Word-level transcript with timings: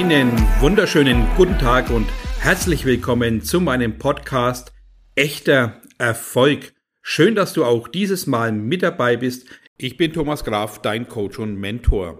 Einen 0.00 0.32
wunderschönen 0.60 1.26
guten 1.36 1.58
Tag 1.58 1.90
und 1.90 2.08
herzlich 2.38 2.86
willkommen 2.86 3.42
zu 3.42 3.60
meinem 3.60 3.98
Podcast 3.98 4.72
Echter 5.14 5.82
Erfolg. 5.98 6.72
Schön, 7.02 7.34
dass 7.34 7.52
du 7.52 7.66
auch 7.66 7.86
dieses 7.86 8.26
Mal 8.26 8.50
mit 8.50 8.82
dabei 8.82 9.18
bist. 9.18 9.46
Ich 9.76 9.98
bin 9.98 10.14
Thomas 10.14 10.42
Graf, 10.42 10.80
dein 10.80 11.06
Coach 11.06 11.38
und 11.38 11.60
Mentor. 11.60 12.18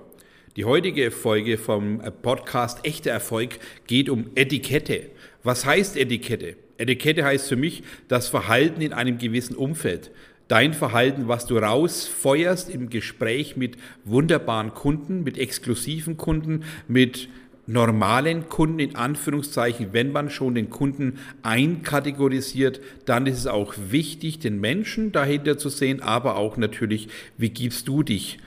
Die 0.57 0.67
heutige 0.67 1.11
Folge 1.11 1.57
vom 1.57 2.03
Podcast 2.21 2.85
Echter 2.85 3.13
Erfolg 3.13 3.59
geht 3.87 4.11
um 4.11 4.27
Etikette. 4.35 5.13
Was 5.43 5.65
heißt 5.65 5.97
Etikette? 5.97 6.57
Etikette 6.77 7.25
heißt 7.25 7.49
für 7.49 7.57
mich 7.57 7.83
das 8.09 8.29
Verhalten 8.29 8.83
in 8.83 8.93
einem 8.93 9.17
gewissen 9.17 9.57
Umfeld 9.57 10.11
dein 10.49 10.75
Verhalten, 10.75 11.29
was 11.29 11.47
du 11.47 11.57
rausfeuerst 11.57 12.69
im 12.71 12.91
Gespräch 12.91 13.57
mit 13.57 13.77
wunderbaren 14.05 14.75
Kunden, 14.75 15.23
mit 15.23 15.39
exklusiven 15.39 16.17
Kunden, 16.17 16.65
mit 16.89 17.29
normalen 17.67 18.49
Kunden 18.49 18.79
in 18.81 18.97
Anführungszeichen, 18.97 19.93
wenn 19.93 20.13
man 20.13 20.31
schon 20.31 20.55
den 20.55 20.71
Kunden 20.71 21.19
einkategorisiert, 21.43 22.81
dann 23.05 23.27
ist 23.27 23.39
es 23.39 23.47
auch 23.47 23.75
wichtig, 23.91 24.41
den 24.41 24.61
Menschen 24.61 25.13
dahinter 25.13 25.57
zu 25.59 25.69
sehen, 25.69 26.03
aber 26.03 26.37
auch 26.37 26.57
natürlich, 26.57 27.09
wie 27.37 27.51
gibst 27.51 27.87
du 27.87 28.03
dich? 28.03 28.39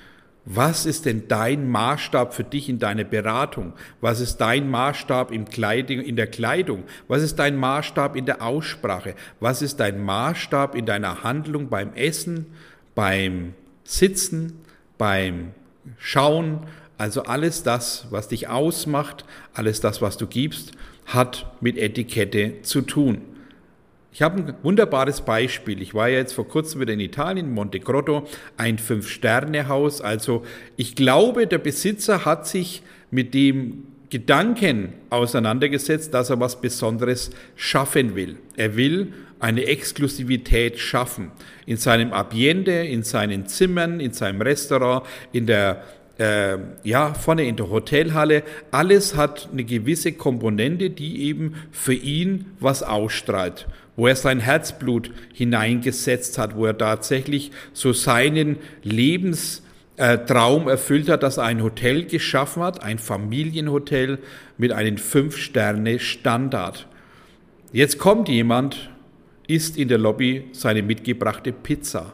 Was 0.45 0.85
ist 0.85 1.05
denn 1.05 1.29
dein 1.29 1.69
Maßstab 1.69 2.33
für 2.33 2.43
dich 2.43 2.67
in 2.67 2.77
deiner 2.77 3.05
Beratung? 3.05 3.71
Was 4.01 4.19
ist 4.19 4.37
dein 4.37 4.69
Maßstab 4.69 5.31
in 5.31 5.45
der 6.17 6.27
Kleidung? 6.27 6.83
Was 7.07 7.23
ist 7.23 7.37
dein 7.39 7.55
Maßstab 7.55 8.17
in 8.17 8.25
der 8.25 8.41
Aussprache? 8.41 9.15
Was 9.39 9.61
ist 9.61 9.79
dein 9.79 10.03
Maßstab 10.03 10.75
in 10.75 10.85
deiner 10.85 11.23
Handlung 11.23 11.69
beim 11.69 11.93
Essen, 11.93 12.47
beim 12.93 13.53
Sitzen, 13.85 14.59
beim 14.97 15.51
Schauen? 15.97 16.67
Also 17.03 17.23
alles 17.23 17.63
das, 17.63 18.05
was 18.11 18.29
dich 18.29 18.47
ausmacht, 18.47 19.25
alles 19.53 19.81
das, 19.81 20.01
was 20.01 20.15
du 20.15 20.25
gibst, 20.25 20.71
hat 21.05 21.51
mit 21.59 21.77
Etikette 21.77 22.61
zu 22.61 22.79
tun. 22.79 23.17
Ich 24.13 24.21
habe 24.21 24.37
ein 24.37 24.53
wunderbares 24.63 25.19
Beispiel. 25.19 25.81
Ich 25.81 25.93
war 25.93 26.07
ja 26.07 26.19
jetzt 26.19 26.31
vor 26.31 26.47
kurzem 26.47 26.79
wieder 26.79 26.93
in 26.93 27.01
Italien, 27.01 27.53
Monte 27.53 27.81
Grotto, 27.81 28.25
ein 28.55 28.77
Fünf-Sterne-Haus. 28.77 29.99
Also 29.99 30.43
ich 30.77 30.95
glaube, 30.95 31.45
der 31.45 31.57
Besitzer 31.57 32.23
hat 32.23 32.47
sich 32.47 32.83
mit 33.11 33.33
dem 33.33 33.83
Gedanken 34.09 34.93
auseinandergesetzt, 35.09 36.13
dass 36.13 36.29
er 36.29 36.39
was 36.39 36.61
Besonderes 36.61 37.31
schaffen 37.57 38.15
will. 38.15 38.37
Er 38.55 38.77
will 38.77 39.11
eine 39.41 39.65
Exklusivität 39.65 40.79
schaffen. 40.79 41.31
In 41.65 41.75
seinem 41.75 42.13
Ambiente, 42.13 42.71
in 42.71 43.03
seinen 43.03 43.45
Zimmern, 43.47 43.99
in 43.99 44.13
seinem 44.13 44.41
Restaurant, 44.41 45.05
in 45.33 45.47
der 45.47 45.83
äh, 46.17 46.57
ja, 46.83 47.13
vorne 47.13 47.45
in 47.45 47.55
der 47.55 47.69
Hotelhalle, 47.69 48.43
alles 48.71 49.15
hat 49.15 49.49
eine 49.51 49.63
gewisse 49.63 50.13
Komponente, 50.13 50.89
die 50.89 51.23
eben 51.23 51.55
für 51.71 51.93
ihn 51.93 52.45
was 52.59 52.83
ausstrahlt. 52.83 53.67
Wo 53.95 54.07
er 54.07 54.15
sein 54.15 54.39
Herzblut 54.39 55.11
hineingesetzt 55.33 56.37
hat, 56.37 56.55
wo 56.55 56.65
er 56.65 56.77
tatsächlich 56.77 57.51
so 57.73 57.93
seinen 57.93 58.57
Lebenstraum 58.83 60.67
erfüllt 60.67 61.09
hat, 61.09 61.23
dass 61.23 61.37
er 61.37 61.45
ein 61.45 61.63
Hotel 61.63 62.05
geschaffen 62.05 62.63
hat, 62.63 62.83
ein 62.83 62.97
Familienhotel 62.99 64.19
mit 64.57 64.71
einem 64.71 64.97
Fünf-Sterne-Standard. 64.97 66.87
Jetzt 67.71 67.97
kommt 67.97 68.29
jemand, 68.29 68.89
isst 69.47 69.77
in 69.77 69.87
der 69.87 69.97
Lobby 69.97 70.45
seine 70.53 70.83
mitgebrachte 70.83 71.51
Pizza. 71.51 72.13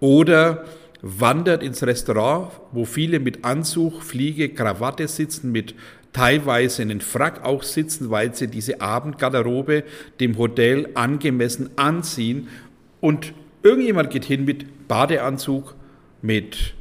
Oder 0.00 0.64
wandert 1.02 1.62
ins 1.62 1.82
Restaurant, 1.82 2.52
wo 2.70 2.84
viele 2.84 3.18
mit 3.20 3.44
Anzug, 3.44 4.02
Fliege, 4.02 4.48
Krawatte 4.48 5.08
sitzen, 5.08 5.50
mit 5.50 5.74
teilweise 6.12 6.82
einen 6.82 7.00
Frack 7.00 7.44
auch 7.44 7.64
sitzen, 7.64 8.10
weil 8.10 8.34
sie 8.34 8.46
diese 8.46 8.80
Abendgarderobe 8.80 9.84
dem 10.20 10.38
Hotel 10.38 10.88
angemessen 10.94 11.70
anziehen. 11.76 12.48
Und 13.00 13.34
irgendjemand 13.62 14.10
geht 14.10 14.24
hin 14.24 14.44
mit 14.44 14.88
Badeanzug, 14.88 15.74
mit 16.20 16.74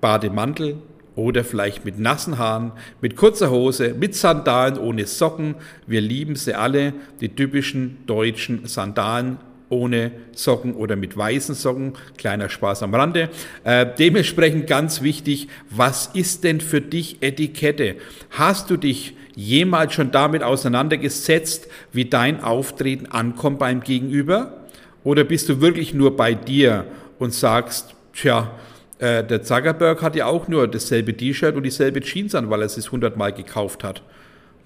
Bademantel 0.00 0.76
oder 1.16 1.44
vielleicht 1.44 1.84
mit 1.84 1.98
nassen 1.98 2.38
Haaren, 2.38 2.72
mit 3.00 3.16
kurzer 3.16 3.50
Hose, 3.50 3.94
mit 3.94 4.14
Sandalen 4.14 4.78
ohne 4.78 5.06
Socken. 5.06 5.56
Wir 5.86 6.00
lieben 6.00 6.36
sie 6.36 6.54
alle, 6.54 6.92
die 7.20 7.30
typischen 7.30 7.98
deutschen 8.06 8.66
Sandalen 8.66 9.38
ohne 9.68 10.12
Socken 10.32 10.74
oder 10.74 10.96
mit 10.96 11.16
weißen 11.16 11.54
Socken. 11.54 11.94
Kleiner 12.16 12.48
Spaß 12.48 12.82
am 12.82 12.94
Rande. 12.94 13.30
Äh, 13.64 13.86
dementsprechend 13.98 14.66
ganz 14.66 15.02
wichtig, 15.02 15.48
was 15.70 16.10
ist 16.14 16.44
denn 16.44 16.60
für 16.60 16.80
dich 16.80 17.22
Etikette? 17.22 17.96
Hast 18.30 18.70
du 18.70 18.76
dich 18.76 19.16
jemals 19.34 19.94
schon 19.94 20.10
damit 20.10 20.42
auseinandergesetzt, 20.42 21.68
wie 21.92 22.04
dein 22.04 22.42
Auftreten 22.42 23.06
ankommt 23.06 23.58
beim 23.58 23.80
Gegenüber? 23.80 24.64
Oder 25.02 25.24
bist 25.24 25.48
du 25.48 25.60
wirklich 25.60 25.92
nur 25.92 26.16
bei 26.16 26.34
dir 26.34 26.86
und 27.18 27.34
sagst, 27.34 27.94
tja, 28.14 28.52
äh, 28.98 29.24
der 29.24 29.42
Zuckerberg 29.42 30.02
hat 30.02 30.16
ja 30.16 30.26
auch 30.26 30.48
nur 30.48 30.68
dasselbe 30.68 31.16
T-Shirt 31.16 31.56
und 31.56 31.64
dieselbe 31.64 32.00
Jeans 32.00 32.34
an, 32.34 32.48
weil 32.50 32.60
er 32.60 32.66
es 32.66 32.92
hundertmal 32.92 33.32
gekauft 33.32 33.84
hat. 33.84 34.02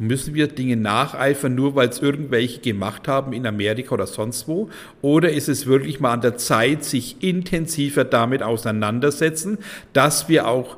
Müssen 0.01 0.35
wir 0.35 0.47
Dinge 0.47 0.77
nacheifern, 0.77 1.57
nur 1.57 1.75
weil 1.75 1.89
es 1.89 1.99
irgendwelche 1.99 2.61
gemacht 2.61 3.09
haben 3.09 3.33
in 3.33 3.45
Amerika 3.47 3.95
oder 3.95 4.07
sonst 4.07 4.47
wo? 4.47 4.71
Oder 5.03 5.31
ist 5.31 5.49
es 5.49 5.67
wirklich 5.67 5.99
mal 5.99 6.13
an 6.13 6.21
der 6.21 6.37
Zeit, 6.37 6.85
sich 6.85 7.21
intensiver 7.21 8.05
damit 8.05 8.45
auseinandersetzen, 8.45 9.59
dass 9.93 10.29
wir 10.29 10.47
auch 10.47 10.77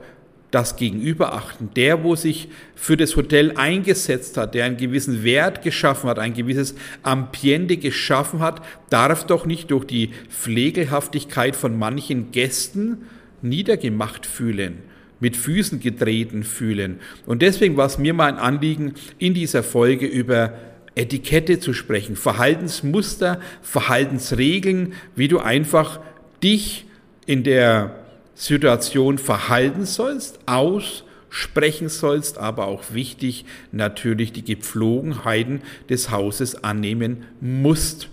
das 0.50 0.76
Gegenüber 0.76 1.34
achten. 1.34 1.70
Der, 1.76 2.02
wo 2.02 2.16
sich 2.16 2.48
für 2.74 2.96
das 2.96 3.14
Hotel 3.14 3.52
eingesetzt 3.56 4.36
hat, 4.36 4.54
der 4.54 4.64
einen 4.64 4.78
gewissen 4.78 5.22
Wert 5.22 5.62
geschaffen 5.62 6.08
hat, 6.08 6.18
ein 6.18 6.34
gewisses 6.34 6.74
Ambiente 7.02 7.76
geschaffen 7.76 8.40
hat, 8.40 8.62
darf 8.88 9.26
doch 9.26 9.46
nicht 9.46 9.70
durch 9.70 9.84
die 9.84 10.10
Pflegelhaftigkeit 10.28 11.54
von 11.54 11.78
manchen 11.78 12.32
Gästen 12.32 13.02
niedergemacht 13.42 14.26
fühlen 14.26 14.78
mit 15.20 15.36
Füßen 15.36 15.80
getreten 15.80 16.42
fühlen. 16.42 17.00
Und 17.26 17.42
deswegen 17.42 17.76
war 17.76 17.86
es 17.86 17.98
mir 17.98 18.14
mal 18.14 18.26
ein 18.26 18.38
Anliegen, 18.38 18.94
in 19.18 19.34
dieser 19.34 19.62
Folge 19.62 20.06
über 20.06 20.54
Etikette 20.94 21.60
zu 21.60 21.72
sprechen, 21.72 22.16
Verhaltensmuster, 22.16 23.40
Verhaltensregeln, 23.62 24.94
wie 25.14 25.28
du 25.28 25.38
einfach 25.38 26.00
dich 26.42 26.86
in 27.26 27.44
der 27.44 27.94
Situation 28.34 29.18
verhalten 29.18 29.84
sollst, 29.84 30.40
aussprechen 30.46 31.88
sollst, 31.88 32.38
aber 32.38 32.66
auch 32.66 32.82
wichtig 32.92 33.44
natürlich 33.70 34.32
die 34.32 34.44
Gepflogenheiten 34.44 35.60
des 35.88 36.10
Hauses 36.10 36.64
annehmen 36.64 37.24
musst. 37.40 38.08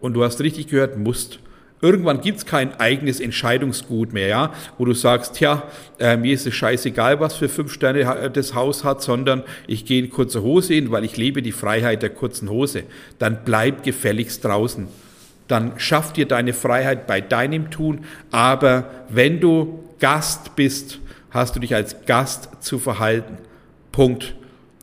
Und 0.00 0.14
du 0.14 0.24
hast 0.24 0.40
richtig 0.40 0.68
gehört, 0.68 0.98
musst. 0.98 1.38
Irgendwann 1.82 2.22
gibt 2.22 2.38
es 2.38 2.46
kein 2.46 2.78
eigenes 2.80 3.20
Entscheidungsgut 3.20 4.12
mehr, 4.12 4.28
ja, 4.28 4.52
wo 4.78 4.86
du 4.86 4.94
sagst, 4.94 5.34
tja, 5.34 5.64
äh, 5.98 6.16
mir 6.16 6.32
ist 6.32 6.46
es 6.46 6.54
scheißegal, 6.54 7.20
was 7.20 7.34
für 7.34 7.50
fünf 7.50 7.72
Sterne 7.72 8.30
das 8.30 8.54
Haus 8.54 8.82
hat, 8.82 9.02
sondern 9.02 9.42
ich 9.66 9.84
gehe 9.84 10.02
in 10.02 10.10
kurzer 10.10 10.42
Hose 10.42 10.72
hin, 10.74 10.90
weil 10.90 11.04
ich 11.04 11.18
lebe 11.18 11.42
die 11.42 11.52
Freiheit 11.52 12.02
der 12.02 12.10
kurzen 12.10 12.48
Hose. 12.48 12.84
Dann 13.18 13.40
bleib 13.44 13.82
gefälligst 13.82 14.44
draußen. 14.44 14.88
Dann 15.48 15.72
schaff 15.76 16.12
dir 16.14 16.26
deine 16.26 16.54
Freiheit 16.54 17.06
bei 17.06 17.20
deinem 17.20 17.70
Tun, 17.70 18.04
aber 18.30 18.90
wenn 19.10 19.40
du 19.40 19.84
Gast 20.00 20.56
bist, 20.56 20.98
hast 21.30 21.56
du 21.56 21.60
dich 21.60 21.74
als 21.74 22.06
Gast 22.06 22.48
zu 22.60 22.78
verhalten. 22.78 23.36
Punkt. 23.92 24.34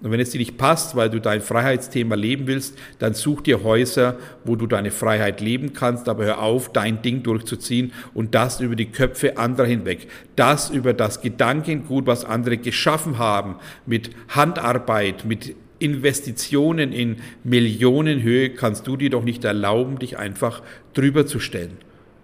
Und 0.03 0.12
wenn 0.12 0.19
es 0.19 0.31
dir 0.31 0.38
nicht 0.38 0.58
passt, 0.58 0.97
weil 0.97 1.09
du 1.09 1.19
dein 1.19 1.41
Freiheitsthema 1.41 2.16
leben 2.16 2.46
willst, 2.46 2.78
dann 3.00 3.14
such 3.14 3.41
dir 3.41 3.64
Häuser, 3.64 4.18
wo 4.44 4.58
du 4.58 4.68
deine 4.68 4.91
Freiheit 4.91 5.40
leben 5.40 5.72
kannst, 5.72 6.10
aber 6.10 6.25
hör 6.25 6.42
auf, 6.42 6.74
dein 6.74 7.01
Ding 7.01 7.24
durchzuziehen 7.24 7.94
und 8.13 8.36
das 8.36 8.60
über 8.60 8.75
die 8.75 8.92
Köpfe 8.92 9.38
anderer 9.38 9.66
hinweg. 9.66 10.10
Das 10.36 10.69
über 10.69 10.94
das 10.94 11.22
Gedankengut, 11.22 12.06
was 12.06 12.25
andere 12.25 12.57
geschaffen 12.57 13.18
haben, 13.18 13.56
mit 13.86 14.12
Handarbeit, 14.27 15.24
mit 15.24 15.56
Investitionen 15.80 16.92
in 16.92 17.18
Millionenhöhe, 17.45 18.50
kannst 18.50 18.86
du 18.88 18.98
dir 18.98 19.10
doch 19.10 19.24
nicht 19.24 19.45
erlauben, 19.45 20.00
dich 20.00 20.18
einfach 20.18 20.62
drüber 20.94 21.25
zu 21.25 21.39
stellen. 21.39 21.77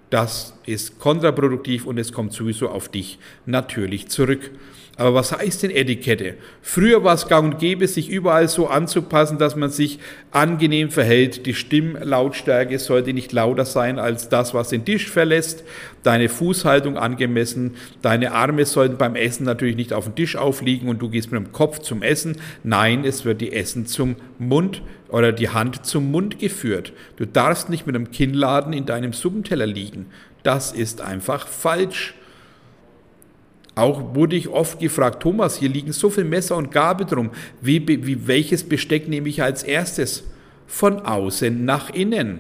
Das 0.10 0.54
ist 0.66 1.00
kontraproduktiv 1.00 1.86
und 1.86 1.98
es 1.98 2.12
kommt 2.12 2.34
sowieso 2.34 2.68
auf 2.70 2.90
dich 2.90 3.20
natürlich 3.46 4.10
zurück. 4.10 4.52
Aber 5.00 5.14
was 5.14 5.32
heißt 5.32 5.64
denn 5.64 5.72
Etikette? 5.72 6.36
Früher 6.62 7.06
war 7.06 7.14
es 7.14 7.30
gang 7.30 7.54
und 7.54 7.60
gäbe, 7.60 7.88
sich 7.88 8.10
überall 8.10 8.50
so 8.50 8.68
anzupassen, 8.68 9.38
dass 9.38 9.56
man 9.56 9.70
sich 9.70 9.98
angenehm 10.32 10.90
verhält. 10.90 11.46
Die 11.46 11.54
Stimmlautstärke 11.54 12.78
sollte 12.80 13.14
nicht 13.14 13.32
lauter 13.32 13.64
sein 13.64 13.98
als 13.98 14.28
das, 14.28 14.54
was 14.54 14.68
den 14.68 14.84
Tisch 14.84 15.10
verlässt. 15.10 15.64
Deine 16.04 16.28
Fußhaltung 16.28 16.98
angemessen. 16.98 17.76
Deine 18.02 18.34
Arme 18.34 18.66
sollten 18.66 18.98
beim 18.98 19.16
Essen 19.16 19.46
natürlich 19.46 19.78
nicht 19.78 19.94
auf 19.94 20.04
dem 20.04 20.16
Tisch 20.16 20.36
aufliegen 20.36 20.90
und 20.90 21.02
du 21.02 21.08
gehst 21.10 21.32
mit 21.32 21.42
dem 21.42 21.54
Kopf 21.54 21.80
zum 21.80 22.02
Essen. 22.02 22.36
Nein, 22.66 23.06
es 23.06 23.24
wird 23.24 23.40
die 23.40 23.54
Essen 23.54 23.86
zum 23.86 24.18
Mund 24.38 24.82
oder 25.08 25.32
die 25.32 25.48
Hand 25.48 25.86
zum 25.86 26.12
Mund 26.12 26.40
geführt. 26.40 26.92
Du 27.16 27.26
darfst 27.26 27.70
nicht 27.70 27.88
mit 27.88 27.96
einem 27.96 28.12
Kinnladen 28.12 28.74
in 28.74 28.86
deinem 28.86 29.14
Suppenteller 29.14 29.66
liegen. 29.66 30.08
Das 30.44 30.74
ist 30.74 31.00
einfach 31.00 31.48
falsch. 31.48 32.16
Auch 33.80 34.14
wurde 34.14 34.36
ich 34.36 34.50
oft 34.50 34.80
gefragt, 34.80 35.24
Thomas, 35.24 35.58
hier 35.58 35.70
liegen 35.70 35.94
so 35.94 36.10
viele 36.10 36.28
Messer 36.28 36.58
und 36.58 36.70
Gabel 36.70 37.08
drum. 37.08 37.30
Wie, 37.62 37.88
wie, 37.88 38.28
welches 38.28 38.68
Besteck 38.68 39.08
nehme 39.08 39.30
ich 39.30 39.42
als 39.42 39.64
erstes? 39.64 40.26
Von 40.68 41.00
außen 41.00 41.64
nach 41.64 41.90
innen. 41.90 42.40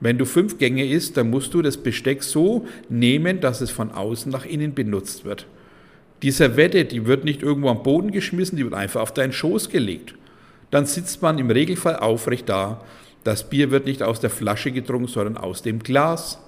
Wenn 0.00 0.18
du 0.18 0.26
fünf 0.26 0.58
Gänge 0.58 0.84
isst, 0.84 1.16
dann 1.16 1.30
musst 1.30 1.54
du 1.54 1.62
das 1.62 1.78
Besteck 1.78 2.22
so 2.22 2.66
nehmen, 2.90 3.40
dass 3.40 3.62
es 3.62 3.70
von 3.70 3.92
außen 3.92 4.30
nach 4.30 4.44
innen 4.44 4.74
benutzt 4.74 5.24
wird. 5.24 5.46
Die 6.20 6.30
Servette, 6.30 6.84
die 6.84 7.06
wird 7.06 7.24
nicht 7.24 7.42
irgendwo 7.42 7.70
am 7.70 7.82
Boden 7.82 8.10
geschmissen, 8.10 8.58
die 8.58 8.64
wird 8.64 8.74
einfach 8.74 9.00
auf 9.00 9.14
deinen 9.14 9.32
Schoß 9.32 9.70
gelegt. 9.70 10.14
Dann 10.70 10.84
sitzt 10.84 11.22
man 11.22 11.38
im 11.38 11.50
Regelfall 11.50 11.96
aufrecht 11.96 12.50
da. 12.50 12.82
Das 13.24 13.48
Bier 13.48 13.70
wird 13.70 13.86
nicht 13.86 14.02
aus 14.02 14.20
der 14.20 14.30
Flasche 14.30 14.70
getrunken, 14.70 15.08
sondern 15.08 15.38
aus 15.38 15.62
dem 15.62 15.78
Glas. 15.78 16.38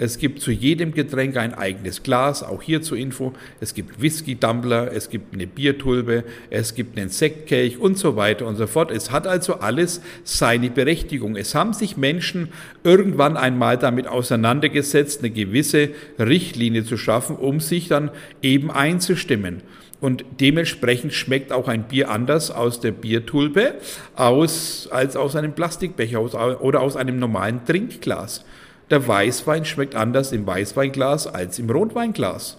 Es 0.00 0.16
gibt 0.16 0.40
zu 0.40 0.50
jedem 0.50 0.94
Getränk 0.94 1.36
ein 1.36 1.52
eigenes 1.52 2.02
Glas, 2.02 2.42
auch 2.42 2.62
hier 2.62 2.80
zur 2.80 2.96
Info. 2.96 3.34
Es 3.60 3.74
gibt 3.74 4.00
Whisky-Dumbler, 4.00 4.90
es 4.94 5.10
gibt 5.10 5.34
eine 5.34 5.46
Biertulpe, 5.46 6.24
es 6.48 6.74
gibt 6.74 6.98
einen 6.98 7.10
Sektkelch 7.10 7.76
und 7.76 7.98
so 7.98 8.16
weiter 8.16 8.46
und 8.46 8.56
so 8.56 8.66
fort. 8.66 8.90
Es 8.90 9.10
hat 9.10 9.26
also 9.26 9.56
alles 9.56 10.00
seine 10.24 10.70
Berechtigung. 10.70 11.36
Es 11.36 11.54
haben 11.54 11.74
sich 11.74 11.98
Menschen 11.98 12.48
irgendwann 12.82 13.36
einmal 13.36 13.76
damit 13.76 14.06
auseinandergesetzt, 14.06 15.20
eine 15.20 15.28
gewisse 15.28 15.90
Richtlinie 16.18 16.82
zu 16.82 16.96
schaffen, 16.96 17.36
um 17.36 17.60
sich 17.60 17.88
dann 17.88 18.10
eben 18.40 18.70
einzustimmen. 18.70 19.60
Und 20.00 20.24
dementsprechend 20.40 21.12
schmeckt 21.12 21.52
auch 21.52 21.68
ein 21.68 21.88
Bier 21.88 22.10
anders 22.10 22.50
aus 22.50 22.80
der 22.80 22.92
Biertulpe 22.92 23.74
aus, 24.16 24.88
als 24.90 25.14
aus 25.14 25.36
einem 25.36 25.52
Plastikbecher 25.52 26.22
oder 26.62 26.80
aus 26.80 26.96
einem 26.96 27.18
normalen 27.18 27.66
Trinkglas. 27.66 28.46
Der 28.90 29.06
Weißwein 29.06 29.64
schmeckt 29.64 29.94
anders 29.94 30.32
im 30.32 30.46
Weißweinglas 30.46 31.28
als 31.28 31.60
im 31.60 31.70
Rotweinglas. 31.70 32.56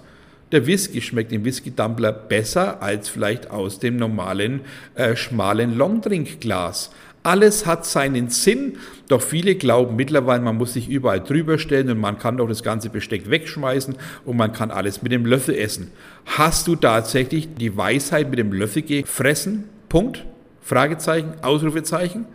Der 0.53 0.65
Whisky 0.65 1.01
schmeckt 1.01 1.31
im 1.33 1.43
Whisky-Tumbler 1.43 2.13
besser 2.13 2.81
als 2.81 3.09
vielleicht 3.09 3.51
aus 3.51 3.79
dem 3.79 3.97
normalen 3.97 4.61
äh, 4.95 5.15
schmalen 5.15 5.77
Longdrink-Glas. 5.77 6.91
Alles 7.23 7.65
hat 7.65 7.85
seinen 7.85 8.29
Sinn, 8.29 8.77
doch 9.07 9.21
viele 9.21 9.55
glauben 9.55 9.95
mittlerweile, 9.95 10.41
man 10.41 10.57
muss 10.57 10.73
sich 10.73 10.89
überall 10.89 11.19
drüber 11.19 11.59
stellen 11.59 11.89
und 11.89 11.99
man 11.99 12.17
kann 12.17 12.37
doch 12.37 12.47
das 12.47 12.63
ganze 12.63 12.89
Besteck 12.89 13.29
wegschmeißen 13.29 13.95
und 14.25 14.37
man 14.37 14.53
kann 14.53 14.71
alles 14.71 15.03
mit 15.03 15.11
dem 15.11 15.25
Löffel 15.25 15.55
essen. 15.55 15.91
Hast 16.25 16.67
du 16.67 16.75
tatsächlich 16.75 17.53
die 17.55 17.77
Weisheit 17.77 18.29
mit 18.29 18.39
dem 18.39 18.53
Löffel 18.53 18.81
gefressen? 18.81 19.65
Punkt? 19.87 20.25
Fragezeichen, 20.61 21.33
Ausrufezeichen? 21.41 22.25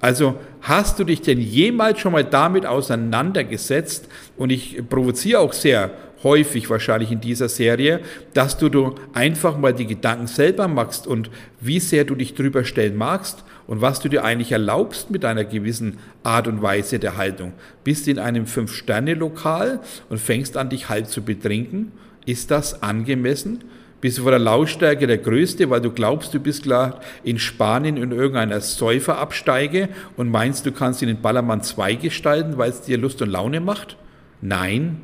Also 0.00 0.38
hast 0.60 0.98
du 0.98 1.04
dich 1.04 1.22
denn 1.22 1.40
jemals 1.40 2.00
schon 2.00 2.12
mal 2.12 2.24
damit 2.24 2.66
auseinandergesetzt? 2.66 4.08
Und 4.36 4.50
ich 4.50 4.82
provoziere 4.88 5.40
auch 5.40 5.52
sehr 5.52 5.90
häufig 6.22 6.68
wahrscheinlich 6.68 7.12
in 7.12 7.20
dieser 7.20 7.48
Serie, 7.48 8.00
dass 8.34 8.58
du, 8.58 8.68
du 8.68 8.94
einfach 9.12 9.56
mal 9.56 9.72
die 9.72 9.86
Gedanken 9.86 10.26
selber 10.26 10.68
machst 10.68 11.06
und 11.06 11.30
wie 11.60 11.80
sehr 11.80 12.04
du 12.04 12.14
dich 12.14 12.34
drüber 12.34 12.64
stellen 12.64 12.96
magst 12.96 13.44
und 13.66 13.80
was 13.80 14.00
du 14.00 14.08
dir 14.08 14.24
eigentlich 14.24 14.52
erlaubst 14.52 15.10
mit 15.10 15.24
einer 15.24 15.44
gewissen 15.44 15.98
Art 16.22 16.48
und 16.48 16.62
Weise 16.62 16.98
der 16.98 17.16
Haltung. 17.16 17.52
Bist 17.84 18.08
in 18.08 18.18
einem 18.18 18.46
Fünf-Sterne-Lokal 18.46 19.80
und 20.08 20.18
fängst 20.18 20.56
an, 20.56 20.70
dich 20.70 20.88
halb 20.88 21.06
zu 21.06 21.22
betrinken? 21.22 21.92
Ist 22.26 22.50
das 22.50 22.82
angemessen? 22.82 23.64
Bist 24.00 24.18
du 24.18 24.22
von 24.22 24.30
der 24.30 24.38
Lautstärke 24.38 25.08
der 25.08 25.18
Größte, 25.18 25.70
weil 25.70 25.80
du 25.80 25.90
glaubst, 25.90 26.32
du 26.32 26.38
bist 26.38 26.62
klar 26.62 27.00
in 27.24 27.38
Spanien 27.38 27.96
in 27.96 28.12
irgendeiner 28.12 28.60
Säuferabsteige 28.60 29.88
und 30.16 30.30
meinst, 30.30 30.64
du 30.66 30.72
kannst 30.72 31.02
ihn 31.02 31.08
in 31.08 31.20
Ballermann 31.20 31.62
2 31.62 31.96
gestalten, 31.96 32.58
weil 32.58 32.70
es 32.70 32.82
dir 32.82 32.96
Lust 32.96 33.20
und 33.22 33.30
Laune 33.30 33.60
macht? 33.60 33.96
Nein, 34.40 35.00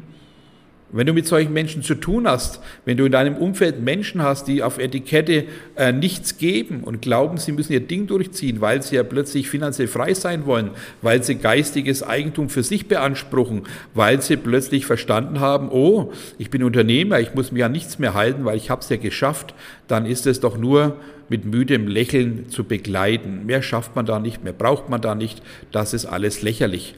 wenn 0.97 1.07
du 1.07 1.13
mit 1.13 1.27
solchen 1.27 1.53
Menschen 1.53 1.83
zu 1.83 1.97
tun 1.97 2.29
hast, 2.29 2.61
wenn 2.85 2.97
du 2.97 3.05
in 3.05 3.13
deinem 3.13 3.37
Umfeld 3.37 3.81
Menschen 3.81 4.23
hast, 4.23 4.47
die 4.47 4.63
auf 4.63 4.79
Etikette 4.79 5.45
äh, 5.77 5.93
nichts 5.93 6.39
geben 6.39 6.85
und 6.85 7.03
glauben, 7.03 7.37
sie 7.37 7.51
müssen 7.51 7.73
ihr 7.73 7.81
Ding 7.81 8.07
durchziehen, 8.07 8.61
weil 8.61 8.81
sie 8.81 8.97
ja 8.97 9.03
plötzlich 9.03 9.51
finanziell 9.51 9.89
frei 9.89 10.15
sein 10.15 10.47
wollen, 10.47 10.71
weil 11.03 11.23
sie 11.25 11.35
geistiges 11.35 12.03
Eigentum 12.05 12.49
für 12.49 12.63
sich 12.63 12.87
beanspruchen, 12.87 13.63
weil 13.93 14.23
sie 14.23 14.37
plötzlich 14.37 14.87
verstanden 14.87 15.41
haben, 15.41 15.69
oh, 15.71 16.13
ich 16.39 16.51
bin 16.51 16.63
Unternehmer, 16.63 17.19
ich 17.19 17.35
muss 17.35 17.51
mich 17.51 17.65
an 17.65 17.73
nichts 17.73 17.99
mehr 17.99 18.15
halten, 18.15 18.45
weil 18.45 18.57
ich 18.57 18.71
habe 18.71 18.81
es 18.81 18.89
ja 18.89 18.97
geschafft, 18.97 19.55
dann 19.89 20.07
ist 20.07 20.27
es 20.27 20.39
doch 20.39 20.57
nur 20.57 20.97
mit 21.29 21.45
müdem 21.45 21.89
Lächeln 21.89 22.49
zu 22.51 22.65
begleiten. 22.65 23.47
Mehr 23.47 23.63
schafft 23.63 23.97
man 23.97 24.07
da 24.07 24.21
nicht, 24.21 24.45
mehr 24.45 24.53
braucht 24.53 24.89
man 24.89 25.01
da 25.01 25.15
nicht, 25.15 25.43
das 25.73 25.93
ist 25.93 26.07
alles 26.07 26.43
lächerlich. 26.43 26.95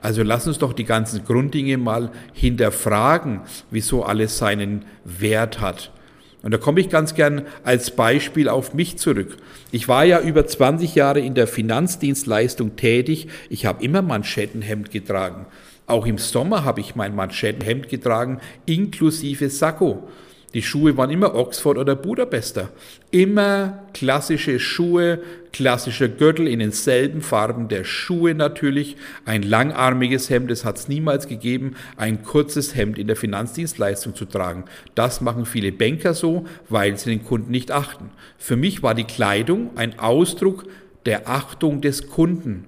Also 0.00 0.22
lass 0.22 0.46
uns 0.46 0.58
doch 0.58 0.72
die 0.72 0.84
ganzen 0.84 1.24
Grunddinge 1.24 1.78
mal 1.78 2.10
hinterfragen, 2.32 3.40
wieso 3.70 4.04
alles 4.04 4.38
seinen 4.38 4.84
Wert 5.04 5.60
hat. 5.60 5.90
Und 6.42 6.52
da 6.52 6.58
komme 6.58 6.80
ich 6.80 6.90
ganz 6.90 7.14
gern 7.14 7.42
als 7.64 7.90
Beispiel 7.90 8.48
auf 8.48 8.72
mich 8.72 8.98
zurück. 8.98 9.36
Ich 9.72 9.88
war 9.88 10.04
ja 10.04 10.20
über 10.20 10.46
20 10.46 10.94
Jahre 10.94 11.18
in 11.18 11.34
der 11.34 11.48
Finanzdienstleistung 11.48 12.76
tätig. 12.76 13.28
Ich 13.50 13.66
habe 13.66 13.82
immer 13.82 14.00
Manschettenhemd 14.00 14.92
getragen. 14.92 15.46
Auch 15.86 16.06
im 16.06 16.18
Sommer 16.18 16.64
habe 16.64 16.80
ich 16.80 16.94
mein 16.94 17.14
Manschettenhemd 17.14 17.88
getragen, 17.88 18.40
inklusive 18.64 19.50
Sakko. 19.50 20.08
Die 20.56 20.62
Schuhe 20.62 20.96
waren 20.96 21.10
immer 21.10 21.34
Oxford 21.34 21.76
oder 21.76 21.94
Budapester. 21.94 22.70
Immer 23.10 23.84
klassische 23.92 24.58
Schuhe, 24.58 25.20
klassischer 25.52 26.08
Gürtel 26.08 26.48
in 26.48 26.60
denselben 26.60 27.20
Farben 27.20 27.68
der 27.68 27.84
Schuhe 27.84 28.34
natürlich. 28.34 28.96
Ein 29.26 29.42
langarmiges 29.42 30.30
Hemd, 30.30 30.50
das 30.50 30.64
hat 30.64 30.78
es 30.78 30.88
niemals 30.88 31.28
gegeben, 31.28 31.76
ein 31.98 32.22
kurzes 32.22 32.74
Hemd 32.74 32.96
in 32.96 33.06
der 33.06 33.16
Finanzdienstleistung 33.16 34.14
zu 34.14 34.24
tragen. 34.24 34.64
Das 34.94 35.20
machen 35.20 35.44
viele 35.44 35.72
Banker 35.72 36.14
so, 36.14 36.46
weil 36.70 36.96
sie 36.96 37.10
den 37.10 37.22
Kunden 37.22 37.50
nicht 37.50 37.70
achten. 37.70 38.08
Für 38.38 38.56
mich 38.56 38.82
war 38.82 38.94
die 38.94 39.04
Kleidung 39.04 39.72
ein 39.76 39.98
Ausdruck 39.98 40.64
der 41.04 41.28
Achtung 41.28 41.82
des 41.82 42.08
Kunden. 42.08 42.64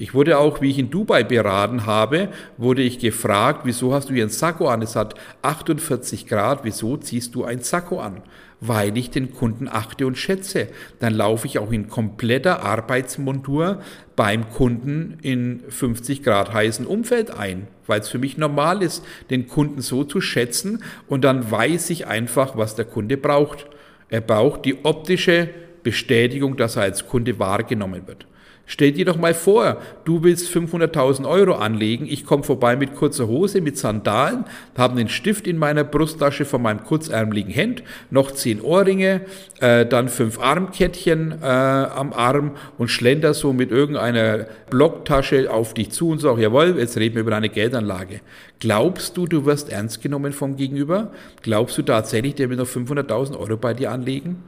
Ich 0.00 0.14
wurde 0.14 0.38
auch, 0.38 0.62
wie 0.62 0.70
ich 0.70 0.78
in 0.78 0.88
Dubai 0.88 1.24
beraten 1.24 1.84
habe, 1.84 2.30
wurde 2.56 2.80
ich 2.80 3.00
gefragt, 3.00 3.60
wieso 3.64 3.92
hast 3.92 4.08
du 4.08 4.14
hier 4.14 4.24
ein 4.24 4.30
Sakko 4.30 4.66
an? 4.66 4.80
Es 4.80 4.96
hat 4.96 5.14
48 5.42 6.26
Grad, 6.26 6.60
wieso 6.64 6.96
ziehst 6.96 7.34
du 7.34 7.44
ein 7.44 7.60
Sakko 7.60 8.00
an? 8.00 8.22
Weil 8.62 8.96
ich 8.96 9.10
den 9.10 9.30
Kunden 9.34 9.68
achte 9.68 10.06
und 10.06 10.16
schätze. 10.16 10.68
Dann 11.00 11.12
laufe 11.12 11.46
ich 11.46 11.58
auch 11.58 11.70
in 11.70 11.90
kompletter 11.90 12.62
Arbeitsmontur 12.62 13.82
beim 14.16 14.48
Kunden 14.48 15.18
in 15.20 15.64
50 15.68 16.22
Grad 16.22 16.54
heißen 16.54 16.86
Umfeld 16.86 17.30
ein, 17.30 17.68
weil 17.86 18.00
es 18.00 18.08
für 18.08 18.18
mich 18.18 18.38
normal 18.38 18.82
ist, 18.82 19.04
den 19.28 19.48
Kunden 19.48 19.82
so 19.82 20.04
zu 20.04 20.22
schätzen 20.22 20.82
und 21.08 21.24
dann 21.24 21.50
weiß 21.50 21.90
ich 21.90 22.06
einfach, 22.06 22.56
was 22.56 22.74
der 22.74 22.86
Kunde 22.86 23.18
braucht. 23.18 23.66
Er 24.08 24.22
braucht 24.22 24.64
die 24.64 24.82
optische 24.82 25.50
Bestätigung, 25.82 26.56
dass 26.56 26.76
er 26.76 26.84
als 26.84 27.06
Kunde 27.06 27.38
wahrgenommen 27.38 28.06
wird. 28.06 28.26
Stell 28.66 28.92
dir 28.92 29.04
doch 29.04 29.16
mal 29.16 29.34
vor, 29.34 29.78
du 30.04 30.22
willst 30.22 30.48
500.000 30.54 31.28
Euro 31.28 31.54
anlegen, 31.54 32.06
ich 32.08 32.24
komme 32.24 32.44
vorbei 32.44 32.76
mit 32.76 32.94
kurzer 32.94 33.26
Hose, 33.26 33.60
mit 33.60 33.76
Sandalen, 33.76 34.44
habe 34.78 34.98
einen 34.98 35.08
Stift 35.08 35.48
in 35.48 35.58
meiner 35.58 35.82
Brusttasche 35.82 36.44
von 36.44 36.62
meinem 36.62 36.84
kurzärmeligen 36.84 37.52
Hemd, 37.52 37.82
noch 38.10 38.30
zehn 38.30 38.60
Ohrringe, 38.60 39.22
äh, 39.60 39.86
dann 39.86 40.08
fünf 40.08 40.38
Armkettchen 40.38 41.32
äh, 41.42 41.46
am 41.46 42.12
Arm 42.12 42.52
und 42.78 42.88
schlender 42.88 43.34
so 43.34 43.52
mit 43.52 43.72
irgendeiner 43.72 44.46
Blocktasche 44.70 45.52
auf 45.52 45.74
dich 45.74 45.90
zu 45.90 46.10
und 46.10 46.20
sage, 46.20 46.42
jawohl, 46.42 46.76
jetzt 46.78 46.96
reden 46.96 47.16
wir 47.16 47.22
über 47.22 47.34
eine 47.34 47.48
Geldanlage. 47.48 48.20
Glaubst 48.60 49.16
du, 49.16 49.26
du 49.26 49.46
wirst 49.46 49.70
ernst 49.70 50.00
genommen 50.00 50.32
vom 50.32 50.56
Gegenüber? 50.56 51.10
Glaubst 51.42 51.76
du 51.76 51.82
tatsächlich, 51.82 52.36
der 52.36 52.50
will 52.50 52.56
noch 52.56 52.68
500.000 52.68 53.36
Euro 53.36 53.56
bei 53.56 53.74
dir 53.74 53.90
anlegen? 53.90 54.44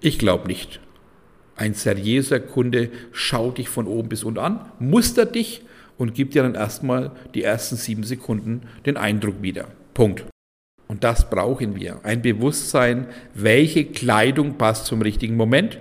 Ich 0.00 0.20
glaube 0.20 0.46
nicht. 0.46 0.78
Ein 1.58 1.74
seriöser 1.74 2.38
Kunde 2.38 2.88
schaut 3.10 3.58
dich 3.58 3.68
von 3.68 3.88
oben 3.88 4.08
bis 4.08 4.22
unten 4.22 4.38
an, 4.38 4.60
mustert 4.78 5.34
dich 5.34 5.62
und 5.96 6.14
gibt 6.14 6.34
dir 6.34 6.44
dann 6.44 6.54
erstmal 6.54 7.10
die 7.34 7.42
ersten 7.42 7.74
sieben 7.74 8.04
Sekunden 8.04 8.62
den 8.86 8.96
Eindruck 8.96 9.42
wieder. 9.42 9.66
Punkt. 9.92 10.24
Und 10.86 11.02
das 11.02 11.28
brauchen 11.28 11.74
wir. 11.74 11.98
Ein 12.04 12.22
Bewusstsein, 12.22 13.08
welche 13.34 13.84
Kleidung 13.84 14.54
passt 14.56 14.86
zum 14.86 15.02
richtigen 15.02 15.36
Moment, 15.36 15.78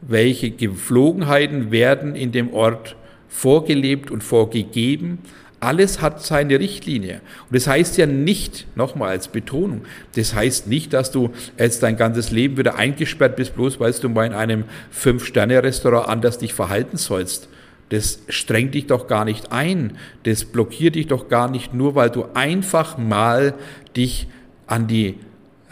welche 0.00 0.50
Geflogenheiten 0.50 1.70
werden 1.70 2.16
in 2.16 2.32
dem 2.32 2.52
Ort 2.52 2.96
vorgelebt 3.28 4.10
und 4.10 4.24
vorgegeben, 4.24 5.20
alles 5.62 6.00
hat 6.00 6.22
seine 6.22 6.58
Richtlinie. 6.58 7.20
Und 7.48 7.56
das 7.56 7.66
heißt 7.66 7.96
ja 7.96 8.06
nicht, 8.06 8.66
nochmal 8.74 9.10
als 9.10 9.28
Betonung, 9.28 9.82
das 10.16 10.34
heißt 10.34 10.66
nicht, 10.66 10.92
dass 10.92 11.10
du 11.10 11.30
jetzt 11.58 11.82
dein 11.82 11.96
ganzes 11.96 12.30
Leben 12.30 12.56
wieder 12.56 12.76
eingesperrt 12.76 13.36
bist, 13.36 13.54
bloß 13.54 13.78
weil 13.78 13.92
du 13.92 14.08
mal 14.08 14.26
in 14.26 14.32
einem 14.32 14.64
Fünf-Sterne-Restaurant 14.90 16.08
anders 16.08 16.38
dich 16.38 16.54
verhalten 16.54 16.96
sollst. 16.96 17.48
Das 17.90 18.20
strengt 18.28 18.74
dich 18.74 18.86
doch 18.86 19.06
gar 19.06 19.24
nicht 19.24 19.52
ein. 19.52 19.98
Das 20.24 20.46
blockiert 20.46 20.94
dich 20.94 21.08
doch 21.08 21.28
gar 21.28 21.50
nicht, 21.50 21.74
nur 21.74 21.94
weil 21.94 22.10
du 22.10 22.24
einfach 22.34 22.96
mal 22.96 23.54
dich 23.94 24.28
an 24.66 24.86
die 24.86 25.18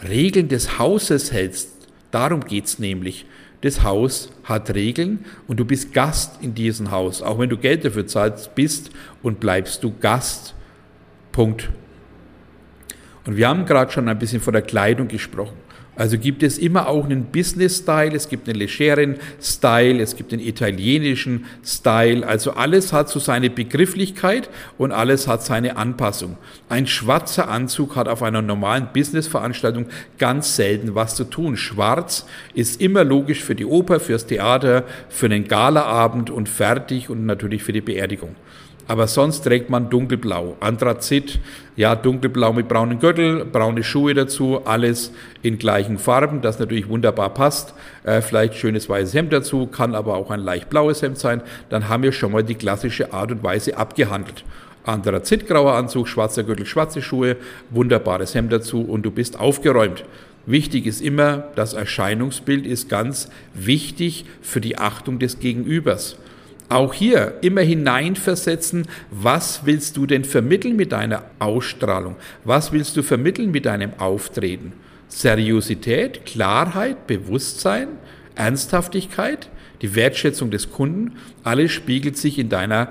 Regeln 0.07 0.47
des 0.47 0.77
Hauses 0.77 1.31
hältst. 1.31 1.69
Darum 2.11 2.41
geht's 2.41 2.77
nämlich. 2.77 3.25
Das 3.61 3.83
Haus 3.83 4.31
hat 4.43 4.73
Regeln 4.73 5.25
und 5.47 5.59
du 5.59 5.65
bist 5.65 5.93
Gast 5.93 6.41
in 6.41 6.55
diesem 6.55 6.91
Haus. 6.91 7.21
Auch 7.21 7.37
wenn 7.37 7.49
du 7.49 7.57
Geld 7.57 7.85
dafür 7.85 8.07
zahlst, 8.07 8.55
bist 8.55 8.91
und 9.21 9.39
bleibst 9.39 9.83
du 9.83 9.93
Gast. 9.99 10.55
Punkt. 11.31 11.69
Und 13.25 13.37
wir 13.37 13.47
haben 13.47 13.65
gerade 13.65 13.91
schon 13.91 14.09
ein 14.09 14.17
bisschen 14.17 14.41
von 14.41 14.53
der 14.53 14.63
Kleidung 14.63 15.07
gesprochen. 15.07 15.57
Also 15.97 16.17
gibt 16.17 16.41
es 16.41 16.57
immer 16.57 16.87
auch 16.87 17.03
einen 17.03 17.25
Business-Style, 17.25 18.15
es 18.15 18.29
gibt 18.29 18.47
einen 18.47 18.57
legeren 18.57 19.17
Style, 19.41 20.01
es 20.01 20.15
gibt 20.15 20.31
den 20.31 20.39
italienischen 20.39 21.45
Style. 21.65 22.25
Also 22.25 22.51
alles 22.51 22.93
hat 22.93 23.09
so 23.09 23.19
seine 23.19 23.49
Begrifflichkeit 23.49 24.49
und 24.77 24.93
alles 24.93 25.27
hat 25.27 25.43
seine 25.43 25.75
Anpassung. 25.75 26.37
Ein 26.69 26.87
schwarzer 26.87 27.49
Anzug 27.49 27.97
hat 27.97 28.07
auf 28.07 28.23
einer 28.23 28.41
normalen 28.41 28.87
Business-Veranstaltung 28.93 29.87
ganz 30.17 30.55
selten 30.55 30.95
was 30.95 31.15
zu 31.15 31.25
tun. 31.25 31.57
Schwarz 31.57 32.25
ist 32.53 32.79
immer 32.79 33.03
logisch 33.03 33.43
für 33.43 33.55
die 33.55 33.65
Oper, 33.65 33.99
fürs 33.99 34.25
Theater, 34.25 34.85
für 35.09 35.25
einen 35.25 35.47
Galaabend 35.47 36.29
und 36.29 36.47
fertig 36.47 37.09
und 37.09 37.25
natürlich 37.25 37.63
für 37.63 37.73
die 37.73 37.81
Beerdigung. 37.81 38.35
Aber 38.91 39.07
sonst 39.07 39.43
trägt 39.43 39.69
man 39.69 39.89
dunkelblau. 39.89 40.57
Anthrazit, 40.59 41.39
ja, 41.77 41.95
dunkelblau 41.95 42.51
mit 42.51 42.67
braunen 42.67 42.99
Gürtel, 42.99 43.45
braune 43.45 43.83
Schuhe 43.83 44.13
dazu, 44.13 44.65
alles 44.65 45.13
in 45.41 45.57
gleichen 45.57 45.97
Farben, 45.97 46.41
das 46.41 46.59
natürlich 46.59 46.89
wunderbar 46.89 47.33
passt. 47.33 47.73
Äh, 48.03 48.19
vielleicht 48.19 48.55
schönes 48.55 48.89
weißes 48.89 49.13
Hemd 49.13 49.31
dazu, 49.31 49.65
kann 49.67 49.95
aber 49.95 50.15
auch 50.15 50.29
ein 50.29 50.41
leicht 50.41 50.69
blaues 50.69 51.01
Hemd 51.01 51.17
sein. 51.17 51.41
Dann 51.69 51.87
haben 51.87 52.03
wir 52.03 52.11
schon 52.11 52.33
mal 52.33 52.43
die 52.43 52.55
klassische 52.55 53.13
Art 53.13 53.31
und 53.31 53.41
Weise 53.45 53.77
abgehandelt. 53.77 54.43
Anthrazit, 54.83 55.47
grauer 55.47 55.75
Anzug, 55.75 56.09
schwarzer 56.09 56.43
Gürtel, 56.43 56.65
schwarze 56.65 57.01
Schuhe, 57.01 57.37
wunderbares 57.69 58.35
Hemd 58.35 58.51
dazu 58.51 58.81
und 58.81 59.03
du 59.03 59.11
bist 59.11 59.39
aufgeräumt. 59.39 60.03
Wichtig 60.45 60.85
ist 60.85 60.99
immer, 60.99 61.45
das 61.55 61.71
Erscheinungsbild 61.71 62.65
ist 62.65 62.89
ganz 62.89 63.29
wichtig 63.53 64.25
für 64.41 64.59
die 64.59 64.77
Achtung 64.77 65.17
des 65.17 65.39
Gegenübers. 65.39 66.17
Auch 66.71 66.93
hier 66.93 67.33
immer 67.41 67.59
hineinversetzen, 67.59 68.87
was 69.09 69.65
willst 69.65 69.97
du 69.97 70.05
denn 70.05 70.23
vermitteln 70.23 70.77
mit 70.77 70.93
deiner 70.93 71.23
Ausstrahlung? 71.37 72.15
Was 72.45 72.71
willst 72.71 72.95
du 72.95 73.03
vermitteln 73.03 73.51
mit 73.51 73.65
deinem 73.65 73.91
Auftreten? 73.97 74.71
Seriosität, 75.09 76.25
Klarheit, 76.25 77.07
Bewusstsein, 77.07 77.89
Ernsthaftigkeit, 78.35 79.49
die 79.81 79.95
Wertschätzung 79.95 80.49
des 80.49 80.71
Kunden, 80.71 81.17
alles 81.43 81.73
spiegelt 81.73 82.15
sich 82.15 82.39
in 82.39 82.47
deiner 82.47 82.87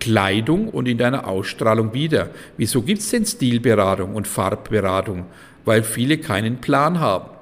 Kleidung 0.00 0.68
und 0.70 0.88
in 0.88 0.96
deiner 0.96 1.28
Ausstrahlung 1.28 1.92
wieder. 1.92 2.30
Wieso 2.56 2.80
gibt 2.80 3.00
es 3.00 3.10
denn 3.10 3.26
Stilberatung 3.26 4.14
und 4.14 4.26
Farbberatung? 4.26 5.26
Weil 5.66 5.82
viele 5.82 6.16
keinen 6.16 6.56
Plan 6.56 7.00
haben. 7.00 7.33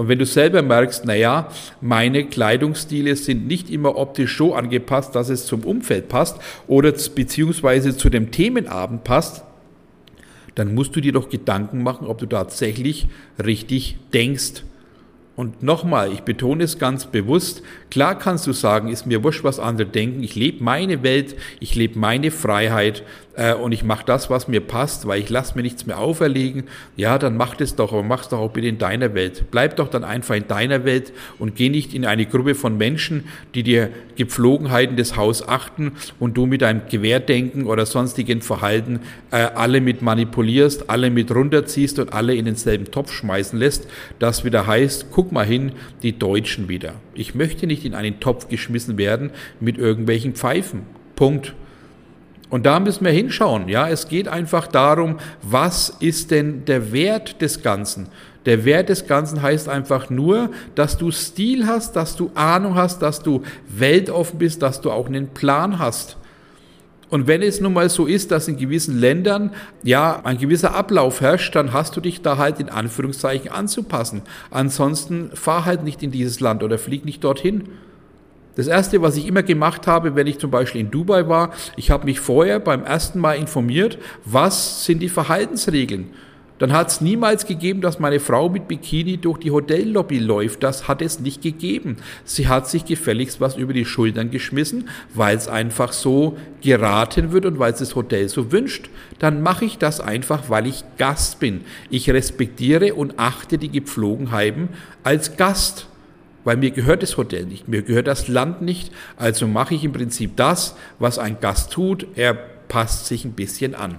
Und 0.00 0.08
wenn 0.08 0.18
du 0.18 0.24
selber 0.24 0.62
merkst, 0.62 1.04
naja, 1.04 1.50
meine 1.82 2.24
Kleidungsstile 2.24 3.16
sind 3.16 3.46
nicht 3.46 3.68
immer 3.68 3.98
optisch 3.98 4.34
so 4.34 4.54
angepasst, 4.54 5.14
dass 5.14 5.28
es 5.28 5.44
zum 5.44 5.62
Umfeld 5.62 6.08
passt 6.08 6.38
oder 6.66 6.90
beziehungsweise 7.14 7.94
zu 7.94 8.08
dem 8.08 8.30
Themenabend 8.30 9.04
passt, 9.04 9.44
dann 10.54 10.74
musst 10.74 10.96
du 10.96 11.02
dir 11.02 11.12
doch 11.12 11.28
Gedanken 11.28 11.82
machen, 11.82 12.06
ob 12.06 12.16
du 12.16 12.24
tatsächlich 12.24 13.08
richtig 13.44 13.98
denkst. 14.14 14.62
Und 15.36 15.62
nochmal, 15.62 16.10
ich 16.14 16.22
betone 16.22 16.64
es 16.64 16.78
ganz 16.78 17.04
bewusst, 17.04 17.62
klar 17.90 18.18
kannst 18.18 18.46
du 18.46 18.52
sagen, 18.52 18.88
ist 18.88 19.06
mir 19.06 19.22
wurscht, 19.22 19.44
was 19.44 19.58
andere 19.58 19.86
denken, 19.86 20.22
ich 20.22 20.34
lebe 20.34 20.62
meine 20.62 21.02
Welt, 21.02 21.36
ich 21.60 21.74
lebe 21.74 21.98
meine 21.98 22.30
Freiheit 22.30 23.02
äh, 23.34 23.54
und 23.54 23.72
ich 23.72 23.84
mache 23.84 24.04
das, 24.04 24.30
was 24.30 24.48
mir 24.48 24.60
passt, 24.60 25.06
weil 25.06 25.20
ich 25.20 25.30
lasse 25.30 25.54
mir 25.56 25.62
nichts 25.62 25.86
mehr 25.86 25.98
auferlegen, 25.98 26.64
ja, 26.96 27.18
dann 27.18 27.36
mach 27.36 27.54
das 27.54 27.74
doch, 27.74 27.92
aber 27.92 28.02
mach 28.02 28.22
es 28.22 28.28
doch 28.28 28.38
auch 28.38 28.50
bitte 28.50 28.68
in 28.68 28.78
deiner 28.78 29.14
Welt. 29.14 29.44
Bleib 29.50 29.76
doch 29.76 29.88
dann 29.88 30.04
einfach 30.04 30.34
in 30.34 30.46
deiner 30.46 30.84
Welt 30.84 31.12
und 31.38 31.56
geh 31.56 31.68
nicht 31.68 31.94
in 31.94 32.04
eine 32.04 32.26
Gruppe 32.26 32.54
von 32.54 32.76
Menschen, 32.76 33.24
die 33.54 33.62
dir 33.62 33.90
Gepflogenheiten 34.16 34.96
des 34.96 35.16
Haus 35.16 35.46
achten 35.46 35.92
und 36.18 36.36
du 36.36 36.46
mit 36.46 36.62
deinem 36.62 36.82
Gewehrdenken 36.88 37.66
oder 37.66 37.86
sonstigen 37.86 38.42
Verhalten 38.42 39.00
äh, 39.30 39.36
alle 39.36 39.80
mit 39.80 40.02
manipulierst, 40.02 40.90
alle 40.90 41.10
mit 41.10 41.34
runterziehst 41.34 41.98
und 41.98 42.12
alle 42.12 42.34
in 42.34 42.44
denselben 42.44 42.90
Topf 42.90 43.12
schmeißen 43.12 43.58
lässt, 43.58 43.88
das 44.18 44.44
wieder 44.44 44.66
heißt, 44.66 45.06
guck 45.10 45.32
mal 45.32 45.46
hin, 45.46 45.72
die 46.02 46.18
Deutschen 46.18 46.68
wieder. 46.68 46.94
Ich 47.20 47.34
möchte 47.34 47.66
nicht 47.66 47.84
in 47.84 47.94
einen 47.94 48.18
Topf 48.18 48.48
geschmissen 48.48 48.96
werden 48.96 49.30
mit 49.60 49.76
irgendwelchen 49.76 50.32
Pfeifen. 50.32 50.84
Punkt. 51.16 51.54
Und 52.48 52.64
da 52.64 52.80
müssen 52.80 53.04
wir 53.04 53.12
hinschauen. 53.12 53.68
Ja, 53.68 53.90
es 53.90 54.08
geht 54.08 54.26
einfach 54.26 54.66
darum, 54.66 55.18
was 55.42 55.90
ist 56.00 56.30
denn 56.30 56.64
der 56.64 56.92
Wert 56.92 57.42
des 57.42 57.62
Ganzen? 57.62 58.06
Der 58.46 58.64
Wert 58.64 58.88
des 58.88 59.06
Ganzen 59.06 59.42
heißt 59.42 59.68
einfach 59.68 60.08
nur, 60.08 60.50
dass 60.74 60.96
du 60.96 61.10
Stil 61.10 61.66
hast, 61.66 61.94
dass 61.94 62.16
du 62.16 62.30
Ahnung 62.34 62.74
hast, 62.74 63.02
dass 63.02 63.22
du 63.22 63.42
weltoffen 63.68 64.38
bist, 64.38 64.62
dass 64.62 64.80
du 64.80 64.90
auch 64.90 65.06
einen 65.06 65.28
Plan 65.28 65.78
hast. 65.78 66.16
Und 67.10 67.26
wenn 67.26 67.42
es 67.42 67.60
nun 67.60 67.72
mal 67.72 67.90
so 67.90 68.06
ist, 68.06 68.30
dass 68.30 68.46
in 68.46 68.56
gewissen 68.56 68.98
Ländern 68.98 69.50
ja 69.82 70.20
ein 70.24 70.38
gewisser 70.38 70.74
Ablauf 70.74 71.20
herrscht, 71.20 71.54
dann 71.56 71.72
hast 71.72 71.96
du 71.96 72.00
dich 72.00 72.22
da 72.22 72.38
halt 72.38 72.60
in 72.60 72.68
Anführungszeichen 72.68 73.50
anzupassen. 73.50 74.22
Ansonsten 74.50 75.30
fahr 75.34 75.64
halt 75.64 75.82
nicht 75.82 76.02
in 76.02 76.12
dieses 76.12 76.40
Land 76.40 76.62
oder 76.62 76.78
flieg 76.78 77.04
nicht 77.04 77.24
dorthin. 77.24 77.64
Das 78.54 78.66
Erste, 78.66 79.02
was 79.02 79.16
ich 79.16 79.26
immer 79.26 79.42
gemacht 79.42 79.86
habe, 79.86 80.14
wenn 80.14 80.26
ich 80.26 80.38
zum 80.38 80.50
Beispiel 80.50 80.82
in 80.82 80.90
Dubai 80.90 81.28
war, 81.28 81.52
ich 81.76 81.90
habe 81.90 82.04
mich 82.04 82.20
vorher 82.20 82.60
beim 82.60 82.84
ersten 82.84 83.18
Mal 83.18 83.34
informiert, 83.34 83.98
was 84.24 84.84
sind 84.84 85.00
die 85.00 85.08
Verhaltensregeln. 85.08 86.10
Dann 86.60 86.72
hat 86.74 86.90
es 86.90 87.00
niemals 87.00 87.46
gegeben, 87.46 87.80
dass 87.80 87.98
meine 87.98 88.20
Frau 88.20 88.50
mit 88.50 88.68
Bikini 88.68 89.16
durch 89.16 89.38
die 89.38 89.50
Hotellobby 89.50 90.18
läuft. 90.18 90.62
Das 90.62 90.88
hat 90.88 91.00
es 91.00 91.18
nicht 91.18 91.40
gegeben. 91.40 91.96
Sie 92.24 92.48
hat 92.48 92.68
sich 92.68 92.84
gefälligst 92.84 93.40
was 93.40 93.56
über 93.56 93.72
die 93.72 93.86
Schultern 93.86 94.30
geschmissen, 94.30 94.90
weil 95.14 95.38
es 95.38 95.48
einfach 95.48 95.94
so 95.94 96.36
geraten 96.60 97.32
wird 97.32 97.46
und 97.46 97.58
weil 97.58 97.72
es 97.72 97.78
das 97.78 97.96
Hotel 97.96 98.28
so 98.28 98.52
wünscht. 98.52 98.90
Dann 99.18 99.42
mache 99.42 99.64
ich 99.64 99.78
das 99.78 100.00
einfach, 100.00 100.50
weil 100.50 100.66
ich 100.66 100.84
Gast 100.98 101.40
bin. 101.40 101.62
Ich 101.88 102.10
respektiere 102.10 102.92
und 102.94 103.18
achte 103.18 103.56
die 103.56 103.70
Gepflogenheiten 103.70 104.68
als 105.02 105.36
Gast 105.36 105.86
weil 106.42 106.56
mir 106.56 106.70
gehört 106.70 107.02
das 107.02 107.18
Hotel 107.18 107.44
nicht, 107.44 107.68
mir 107.68 107.82
gehört 107.82 108.06
das 108.06 108.26
Land 108.26 108.62
nicht, 108.62 108.90
also 109.18 109.46
mache 109.46 109.74
ich 109.74 109.84
im 109.84 109.92
Prinzip 109.92 110.36
das, 110.36 110.74
was 110.98 111.18
ein 111.18 111.38
Gast 111.38 111.70
tut, 111.70 112.06
er 112.16 112.32
passt 112.32 113.06
sich 113.06 113.26
ein 113.26 113.32
bisschen 113.32 113.74
an. 113.74 113.96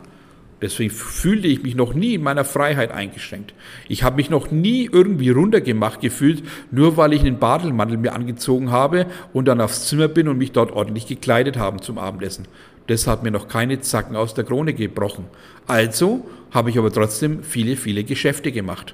Deswegen 0.61 0.91
fühlte 0.91 1.47
ich 1.47 1.63
mich 1.63 1.75
noch 1.75 1.93
nie 1.93 2.13
in 2.13 2.23
meiner 2.23 2.45
Freiheit 2.45 2.91
eingeschränkt. 2.91 3.53
Ich 3.87 4.03
habe 4.03 4.17
mich 4.17 4.29
noch 4.29 4.51
nie 4.51 4.87
irgendwie 4.91 5.31
runtergemacht 5.31 6.01
gefühlt, 6.01 6.43
nur 6.69 6.97
weil 6.97 7.13
ich 7.13 7.21
einen 7.21 7.39
Badelmantel 7.39 7.97
mir 7.97 8.13
angezogen 8.13 8.69
habe 8.69 9.07
und 9.33 9.47
dann 9.47 9.59
aufs 9.59 9.87
Zimmer 9.87 10.07
bin 10.07 10.27
und 10.27 10.37
mich 10.37 10.51
dort 10.51 10.71
ordentlich 10.71 11.07
gekleidet 11.07 11.57
habe 11.57 11.81
zum 11.81 11.97
Abendessen. 11.97 12.47
Das 12.87 13.07
hat 13.07 13.23
mir 13.23 13.31
noch 13.31 13.47
keine 13.47 13.79
Zacken 13.81 14.15
aus 14.15 14.33
der 14.33 14.43
Krone 14.43 14.73
gebrochen. 14.73 15.25
Also 15.65 16.25
habe 16.51 16.69
ich 16.69 16.77
aber 16.77 16.91
trotzdem 16.91 17.43
viele, 17.43 17.75
viele 17.75 18.03
Geschäfte 18.03 18.51
gemacht. 18.51 18.93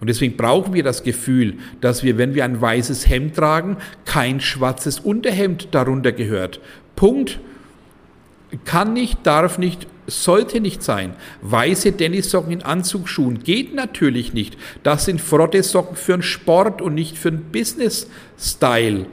Und 0.00 0.08
deswegen 0.08 0.36
brauchen 0.36 0.74
wir 0.74 0.82
das 0.82 1.04
Gefühl, 1.04 1.54
dass 1.80 2.02
wir, 2.02 2.18
wenn 2.18 2.34
wir 2.34 2.44
ein 2.44 2.60
weißes 2.60 3.08
Hemd 3.08 3.36
tragen, 3.36 3.76
kein 4.04 4.40
schwarzes 4.40 4.98
Unterhemd 4.98 5.68
darunter 5.72 6.12
gehört. 6.12 6.60
Punkt. 6.96 7.40
Kann 8.64 8.92
nicht, 8.92 9.20
darf 9.22 9.58
nicht, 9.58 9.86
sollte 10.06 10.60
nicht 10.60 10.82
sein. 10.82 11.14
Weiße 11.42 11.96
Tennissocken 11.96 12.52
in 12.52 12.62
Anzugsschuhen 12.62 13.42
geht 13.42 13.74
natürlich 13.74 14.32
nicht. 14.34 14.56
Das 14.82 15.04
sind 15.04 15.20
Frotte-Socken 15.20 15.96
für 15.96 16.14
einen 16.14 16.22
Sport 16.22 16.82
und 16.82 16.94
nicht 16.94 17.18
für 17.18 17.28
einen 17.28 17.50
Business-Style. 17.52 19.06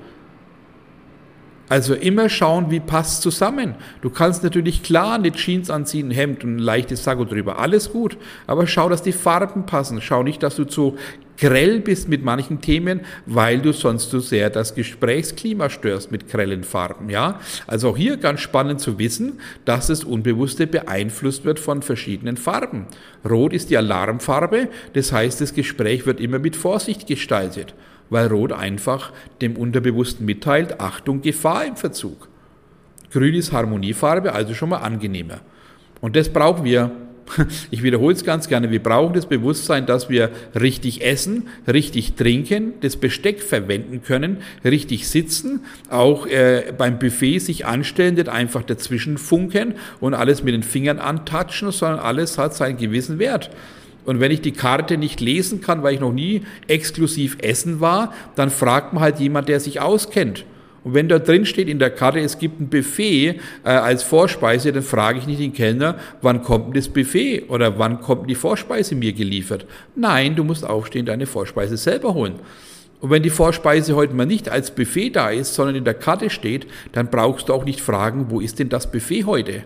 Also 1.69 1.93
immer 1.93 2.29
schauen, 2.29 2.71
wie 2.71 2.79
passt 2.79 3.21
zusammen. 3.21 3.75
Du 4.01 4.09
kannst 4.09 4.43
natürlich 4.43 4.81
klar 4.81 5.13
eine 5.13 5.31
Jeans 5.31 5.69
anziehen, 5.69 6.09
ein 6.09 6.11
Hemd 6.11 6.43
und 6.43 6.55
ein 6.55 6.59
leichtes 6.59 7.03
Sakko 7.03 7.25
drüber. 7.25 7.59
Alles 7.59 7.91
gut. 7.91 8.17
Aber 8.47 8.65
schau, 8.65 8.89
dass 8.89 9.03
die 9.03 9.11
Farben 9.11 9.67
passen. 9.67 10.01
Schau 10.01 10.23
nicht, 10.23 10.41
dass 10.41 10.55
du 10.55 10.63
zu 10.65 10.97
grell 11.39 11.79
bist 11.79 12.09
mit 12.09 12.23
manchen 12.23 12.61
Themen, 12.61 13.01
weil 13.25 13.59
du 13.59 13.71
sonst 13.71 14.09
zu 14.09 14.19
sehr 14.19 14.49
das 14.49 14.75
Gesprächsklima 14.75 15.69
störst 15.69 16.11
mit 16.11 16.29
grellen 16.29 16.63
Farben. 16.63 17.09
Ja? 17.09 17.39
Also 17.67 17.89
auch 17.89 17.97
hier 17.97 18.17
ganz 18.17 18.41
spannend 18.41 18.79
zu 18.81 18.99
wissen, 18.99 19.39
dass 19.65 19.87
das 19.87 20.03
Unbewusste 20.03 20.67
beeinflusst 20.67 21.45
wird 21.45 21.59
von 21.59 21.81
verschiedenen 21.81 22.37
Farben. 22.37 22.87
Rot 23.27 23.53
ist 23.53 23.69
die 23.69 23.77
Alarmfarbe. 23.77 24.69
Das 24.93 25.11
heißt, 25.11 25.41
das 25.41 25.53
Gespräch 25.53 26.05
wird 26.05 26.19
immer 26.19 26.39
mit 26.39 26.55
Vorsicht 26.55 27.07
gestaltet 27.07 27.73
weil 28.09 28.27
Rot 28.27 28.51
einfach 28.51 29.13
dem 29.41 29.55
Unterbewussten 29.55 30.25
mitteilt, 30.25 30.79
Achtung, 30.79 31.21
Gefahr 31.21 31.65
im 31.65 31.75
Verzug. 31.75 32.27
Grün 33.11 33.35
ist 33.35 33.51
Harmoniefarbe, 33.51 34.33
also 34.33 34.53
schon 34.53 34.69
mal 34.69 34.77
angenehmer. 34.77 35.41
Und 36.01 36.15
das 36.15 36.29
brauchen 36.29 36.63
wir. 36.63 36.91
Ich 37.71 37.83
wiederhole 37.83 38.15
es 38.15 38.23
ganz 38.23 38.47
gerne. 38.47 38.71
Wir 38.71 38.81
brauchen 38.81 39.13
das 39.13 39.25
Bewusstsein, 39.25 39.85
dass 39.85 40.09
wir 40.09 40.29
richtig 40.59 41.05
essen, 41.05 41.47
richtig 41.67 42.13
trinken, 42.13 42.73
das 42.81 42.95
Besteck 42.97 43.41
verwenden 43.41 44.01
können, 44.03 44.37
richtig 44.63 45.07
sitzen, 45.07 45.61
auch 45.89 46.25
äh, 46.25 46.73
beim 46.77 46.99
Buffet 46.99 47.39
sich 47.39 47.65
anstellen, 47.65 48.15
nicht 48.15 48.29
einfach 48.29 48.63
dazwischen 48.63 49.17
funken 49.17 49.75
und 49.99 50.13
alles 50.13 50.43
mit 50.43 50.53
den 50.53 50.63
Fingern 50.63 50.99
antatschen, 50.99 51.71
sondern 51.71 51.99
alles 51.99 52.37
hat 52.37 52.55
seinen 52.55 52.77
gewissen 52.77 53.19
Wert. 53.19 53.49
Und 54.05 54.19
wenn 54.19 54.31
ich 54.31 54.41
die 54.41 54.53
Karte 54.53 54.97
nicht 54.97 55.21
lesen 55.21 55.61
kann, 55.61 55.83
weil 55.83 55.93
ich 55.93 55.99
noch 55.99 56.13
nie 56.13 56.41
exklusiv 56.67 57.37
essen 57.41 57.79
war, 57.79 58.13
dann 58.35 58.49
fragt 58.49 58.93
man 58.93 59.03
halt 59.03 59.19
jemand, 59.19 59.49
der 59.49 59.59
sich 59.59 59.81
auskennt. 59.81 60.45
Und 60.89 60.95
wenn 60.95 61.07
da 61.07 61.19
drin 61.19 61.45
steht 61.45 61.69
in 61.69 61.77
der 61.77 61.91
Karte, 61.91 62.19
es 62.19 62.39
gibt 62.39 62.59
ein 62.59 62.67
Buffet 62.67 63.35
äh, 63.63 63.69
als 63.69 64.01
Vorspeise, 64.01 64.71
dann 64.71 64.81
frage 64.81 65.19
ich 65.19 65.27
nicht 65.27 65.39
den 65.39 65.53
Kellner, 65.53 65.99
wann 66.23 66.41
kommt 66.41 66.75
das 66.75 66.89
Buffet 66.89 67.43
oder 67.47 67.77
wann 67.77 68.01
kommt 68.01 68.27
die 68.27 68.33
Vorspeise 68.33 68.95
mir 68.95 69.13
geliefert. 69.13 69.67
Nein, 69.95 70.35
du 70.35 70.43
musst 70.43 70.65
aufstehen, 70.65 71.05
deine 71.05 71.27
Vorspeise 71.27 71.77
selber 71.77 72.15
holen. 72.15 72.39
Und 73.01 73.11
wenn 73.11 73.21
die 73.21 73.29
Vorspeise 73.29 73.95
heute 73.95 74.15
mal 74.15 74.25
nicht 74.25 74.49
als 74.49 74.71
Buffet 74.71 75.11
da 75.11 75.29
ist, 75.29 75.53
sondern 75.53 75.75
in 75.75 75.85
der 75.85 75.93
Karte 75.93 76.31
steht, 76.31 76.65
dann 76.91 77.11
brauchst 77.11 77.49
du 77.49 77.53
auch 77.53 77.65
nicht 77.65 77.81
fragen, 77.81 78.25
wo 78.29 78.39
ist 78.39 78.57
denn 78.57 78.69
das 78.69 78.91
Buffet 78.91 79.25
heute? 79.25 79.61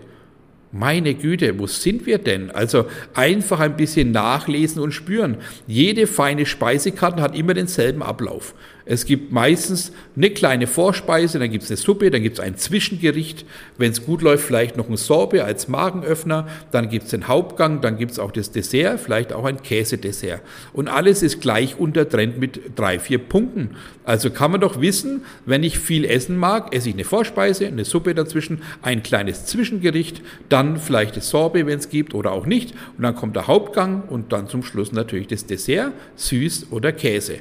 Meine 0.72 1.14
Güte, 1.14 1.58
wo 1.58 1.66
sind 1.66 2.04
wir 2.04 2.18
denn? 2.18 2.50
Also 2.50 2.84
einfach 3.14 3.60
ein 3.60 3.76
bisschen 3.76 4.10
nachlesen 4.10 4.82
und 4.82 4.92
spüren. 4.92 5.38
Jede 5.66 6.06
feine 6.06 6.44
Speisekarte 6.44 7.22
hat 7.22 7.34
immer 7.34 7.54
denselben 7.54 8.02
Ablauf. 8.02 8.54
Es 8.86 9.06
gibt 9.06 9.32
meistens 9.32 9.92
eine 10.14 10.28
kleine 10.28 10.66
Vorspeise, 10.66 11.38
dann 11.38 11.50
gibt 11.50 11.64
es 11.64 11.70
eine 11.70 11.78
Suppe, 11.78 12.10
dann 12.10 12.22
gibt 12.22 12.38
es 12.38 12.44
ein 12.44 12.58
Zwischengericht. 12.58 13.46
Wenn 13.78 13.92
es 13.92 14.04
gut 14.04 14.20
läuft, 14.20 14.44
vielleicht 14.44 14.76
noch 14.76 14.90
ein 14.90 14.98
Sorbet 14.98 15.40
als 15.40 15.68
Magenöffner. 15.68 16.46
Dann 16.70 16.90
gibt 16.90 17.04
es 17.04 17.10
den 17.10 17.26
Hauptgang, 17.26 17.80
dann 17.80 17.96
gibt 17.96 18.12
es 18.12 18.18
auch 18.18 18.30
das 18.30 18.50
Dessert, 18.50 19.00
vielleicht 19.00 19.32
auch 19.32 19.46
ein 19.46 19.62
Käsedessert. 19.62 20.42
Und 20.74 20.88
alles 20.88 21.22
ist 21.22 21.40
gleich 21.40 21.78
untertrennt 21.78 22.38
mit 22.38 22.60
drei, 22.76 22.98
vier 22.98 23.18
Punkten. 23.18 23.70
Also 24.04 24.28
kann 24.28 24.50
man 24.50 24.60
doch 24.60 24.78
wissen, 24.78 25.22
wenn 25.46 25.62
ich 25.62 25.78
viel 25.78 26.04
essen 26.04 26.36
mag, 26.36 26.74
esse 26.74 26.90
ich 26.90 26.94
eine 26.94 27.04
Vorspeise, 27.04 27.66
eine 27.66 27.86
Suppe 27.86 28.14
dazwischen, 28.14 28.60
ein 28.82 29.02
kleines 29.02 29.46
Zwischengericht, 29.46 30.20
dann 30.50 30.76
vielleicht 30.76 31.16
das 31.16 31.30
Sorbet, 31.30 31.66
wenn 31.66 31.78
es 31.78 31.88
gibt, 31.88 32.12
oder 32.12 32.32
auch 32.32 32.44
nicht. 32.44 32.74
Und 32.98 33.04
dann 33.04 33.14
kommt 33.14 33.34
der 33.34 33.46
Hauptgang 33.46 34.02
und 34.10 34.34
dann 34.34 34.46
zum 34.46 34.62
Schluss 34.62 34.92
natürlich 34.92 35.28
das 35.28 35.46
Dessert, 35.46 35.92
süß 36.16 36.66
oder 36.70 36.92
Käse. 36.92 37.40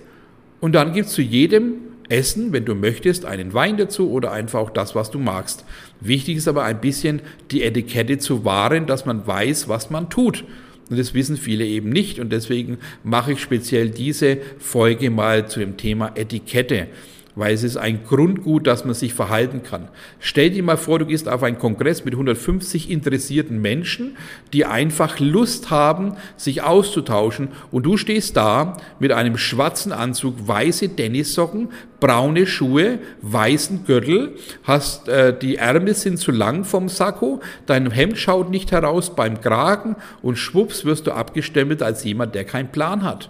Und 0.63 0.75
dann 0.75 0.93
gibt 0.93 1.08
es 1.08 1.13
zu 1.13 1.22
jedem 1.22 1.74
Essen, 2.08 2.53
wenn 2.53 2.63
du 2.63 2.74
möchtest, 2.74 3.25
einen 3.25 3.53
Wein 3.53 3.75
dazu 3.75 4.10
oder 4.10 4.32
einfach 4.32 4.62
auch 4.62 4.70
das, 4.70 4.96
was 4.96 5.12
du 5.12 5.20
magst. 5.20 5.65
Wichtig 6.00 6.38
ist 6.38 6.48
aber 6.48 6.63
ein 6.63 6.79
bisschen 6.79 7.22
die 7.51 7.63
Etikette 7.63 8.17
zu 8.17 8.46
wahren, 8.46 8.86
dass 8.86 9.05
man 9.05 9.27
weiß, 9.27 9.67
was 9.67 9.89
man 9.89 10.10
tut. 10.10 10.46
Und 10.89 10.98
das 10.98 11.13
wissen 11.13 11.36
viele 11.36 11.65
eben 11.65 11.89
nicht. 11.89 12.17
Und 12.17 12.32
deswegen 12.32 12.77
mache 13.03 13.34
ich 13.34 13.41
speziell 13.41 13.89
diese 13.89 14.38
Folge 14.58 15.10
mal 15.10 15.50
zu 15.50 15.60
dem 15.60 15.75
Thema 15.75 16.13
Etikette 16.15 16.88
weil 17.35 17.53
es 17.53 17.63
ist 17.63 17.77
ein 17.77 18.03
Grundgut, 18.03 18.67
dass 18.67 18.85
man 18.85 18.93
sich 18.93 19.13
verhalten 19.13 19.63
kann. 19.63 19.87
Stell 20.19 20.51
dir 20.51 20.63
mal 20.63 20.77
vor, 20.77 20.99
du 20.99 21.05
gehst 21.05 21.27
auf 21.27 21.43
einen 21.43 21.57
Kongress 21.57 22.05
mit 22.05 22.13
150 22.13 22.89
interessierten 22.89 23.61
Menschen, 23.61 24.17
die 24.53 24.65
einfach 24.65 25.19
Lust 25.19 25.71
haben, 25.71 26.15
sich 26.37 26.61
auszutauschen 26.61 27.49
und 27.71 27.85
du 27.85 27.97
stehst 27.97 28.37
da 28.37 28.77
mit 28.99 29.11
einem 29.11 29.37
schwarzen 29.37 29.91
Anzug, 29.91 30.47
weiße 30.47 30.95
Tennissocken, 30.95 31.69
braune 31.99 32.45
Schuhe, 32.45 32.99
weißen 33.21 33.85
Gürtel, 33.85 34.35
hast 34.63 35.07
äh, 35.07 35.37
die 35.37 35.55
Ärmel 35.55 35.95
sind 35.95 36.17
zu 36.17 36.31
lang 36.31 36.65
vom 36.65 36.89
Sakko, 36.89 37.39
dein 37.65 37.89
Hemd 37.91 38.17
schaut 38.17 38.49
nicht 38.49 38.71
heraus 38.71 39.15
beim 39.15 39.41
Kragen 39.41 39.95
und 40.21 40.37
schwupps 40.37 40.85
wirst 40.85 41.07
du 41.07 41.11
abgestempelt 41.11 41.81
als 41.81 42.03
jemand, 42.03 42.35
der 42.35 42.43
keinen 42.43 42.71
Plan 42.71 43.03
hat. 43.03 43.29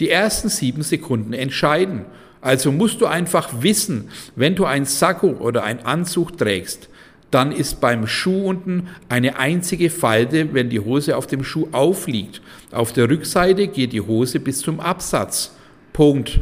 Die 0.00 0.10
ersten 0.10 0.48
sieben 0.48 0.82
Sekunden 0.82 1.32
entscheiden. 1.32 2.04
Also 2.40 2.72
musst 2.72 3.00
du 3.00 3.06
einfach 3.06 3.62
wissen, 3.62 4.10
wenn 4.36 4.54
du 4.54 4.64
ein 4.64 4.84
Sakko 4.84 5.28
oder 5.28 5.64
ein 5.64 5.84
Anzug 5.84 6.36
trägst, 6.36 6.88
dann 7.30 7.52
ist 7.52 7.80
beim 7.80 8.06
Schuh 8.06 8.48
unten 8.48 8.88
eine 9.08 9.38
einzige 9.38 9.90
Falte, 9.90 10.54
wenn 10.54 10.70
die 10.70 10.80
Hose 10.80 11.16
auf 11.16 11.26
dem 11.26 11.44
Schuh 11.44 11.68
aufliegt. 11.72 12.40
Auf 12.72 12.92
der 12.92 13.10
Rückseite 13.10 13.68
geht 13.68 13.92
die 13.92 14.00
Hose 14.00 14.40
bis 14.40 14.60
zum 14.60 14.80
Absatz. 14.80 15.54
Punkt. 15.92 16.40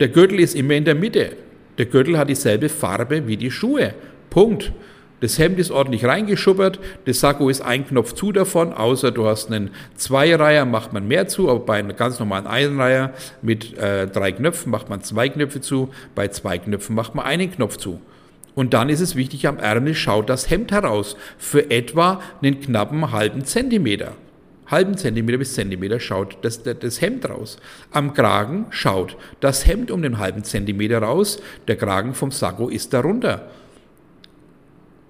Der 0.00 0.08
Gürtel 0.08 0.40
ist 0.40 0.54
immer 0.54 0.74
in 0.74 0.84
der 0.84 0.94
Mitte. 0.94 1.36
Der 1.78 1.86
Gürtel 1.86 2.18
hat 2.18 2.28
dieselbe 2.28 2.68
Farbe 2.68 3.26
wie 3.26 3.36
die 3.36 3.50
Schuhe. 3.50 3.94
Punkt. 4.28 4.72
Das 5.20 5.38
Hemd 5.38 5.58
ist 5.58 5.72
ordentlich 5.72 6.04
reingeschubbert, 6.04 6.78
das 7.04 7.18
Sakko 7.20 7.48
ist 7.48 7.60
ein 7.60 7.86
Knopf 7.86 8.12
zu 8.12 8.30
davon, 8.30 8.72
außer 8.72 9.10
du 9.10 9.26
hast 9.26 9.50
einen 9.50 9.70
Zweireiher, 9.96 10.64
macht 10.64 10.92
man 10.92 11.08
mehr 11.08 11.26
zu, 11.26 11.50
aber 11.50 11.60
bei 11.60 11.78
einem 11.78 11.96
ganz 11.96 12.20
normalen 12.20 12.46
Einreiher 12.46 13.12
mit 13.42 13.76
äh, 13.78 14.06
drei 14.06 14.30
Knöpfen 14.30 14.70
macht 14.70 14.88
man 14.88 15.02
zwei 15.02 15.28
Knöpfe 15.28 15.60
zu, 15.60 15.90
bei 16.14 16.28
zwei 16.28 16.58
Knöpfen 16.58 16.94
macht 16.94 17.16
man 17.16 17.26
einen 17.26 17.50
Knopf 17.50 17.78
zu. 17.78 18.00
Und 18.54 18.74
dann 18.74 18.88
ist 18.88 19.00
es 19.00 19.16
wichtig, 19.16 19.46
am 19.48 19.58
Ärmel 19.58 19.94
schaut 19.94 20.28
das 20.28 20.50
Hemd 20.50 20.70
heraus, 20.70 21.16
für 21.36 21.70
etwa 21.70 22.20
einen 22.40 22.60
knappen 22.60 23.10
halben 23.10 23.44
Zentimeter. 23.44 24.12
Halben 24.66 24.96
Zentimeter 24.96 25.38
bis 25.38 25.54
Zentimeter 25.54 25.98
schaut 25.98 26.38
das, 26.42 26.62
das 26.62 27.00
Hemd 27.00 27.28
raus. 27.28 27.56
Am 27.90 28.14
Kragen 28.14 28.66
schaut 28.70 29.16
das 29.40 29.66
Hemd 29.66 29.90
um 29.90 30.02
den 30.02 30.18
halben 30.18 30.44
Zentimeter 30.44 30.98
raus, 30.98 31.40
der 31.66 31.76
Kragen 31.76 32.14
vom 32.14 32.30
Sakko 32.30 32.68
ist 32.68 32.92
darunter. 32.92 33.48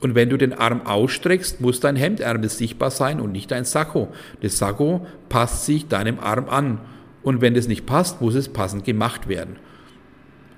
Und 0.01 0.15
wenn 0.15 0.31
du 0.31 0.37
den 0.37 0.53
Arm 0.53 0.83
ausstreckst, 0.87 1.61
muss 1.61 1.81
dein 1.81 1.97
Hemdärmel 1.97 2.49
sichtbar 2.49 2.91
sein 2.91 3.21
und 3.21 3.33
nicht 3.33 3.51
dein 3.51 3.65
Sakko. 3.65 4.09
Das 4.43 4.59
Sakko 4.59 5.07
passt 5.29 5.67
sich 5.67 5.89
deinem 5.89 6.21
Arm 6.21 6.49
an. 6.49 6.81
Und 7.23 7.41
wenn 7.41 7.55
das 7.55 7.67
nicht 7.67 7.85
passt, 7.85 8.21
muss 8.21 8.35
es 8.35 8.49
passend 8.49 8.85
gemacht 8.85 9.29
werden. 9.29 9.57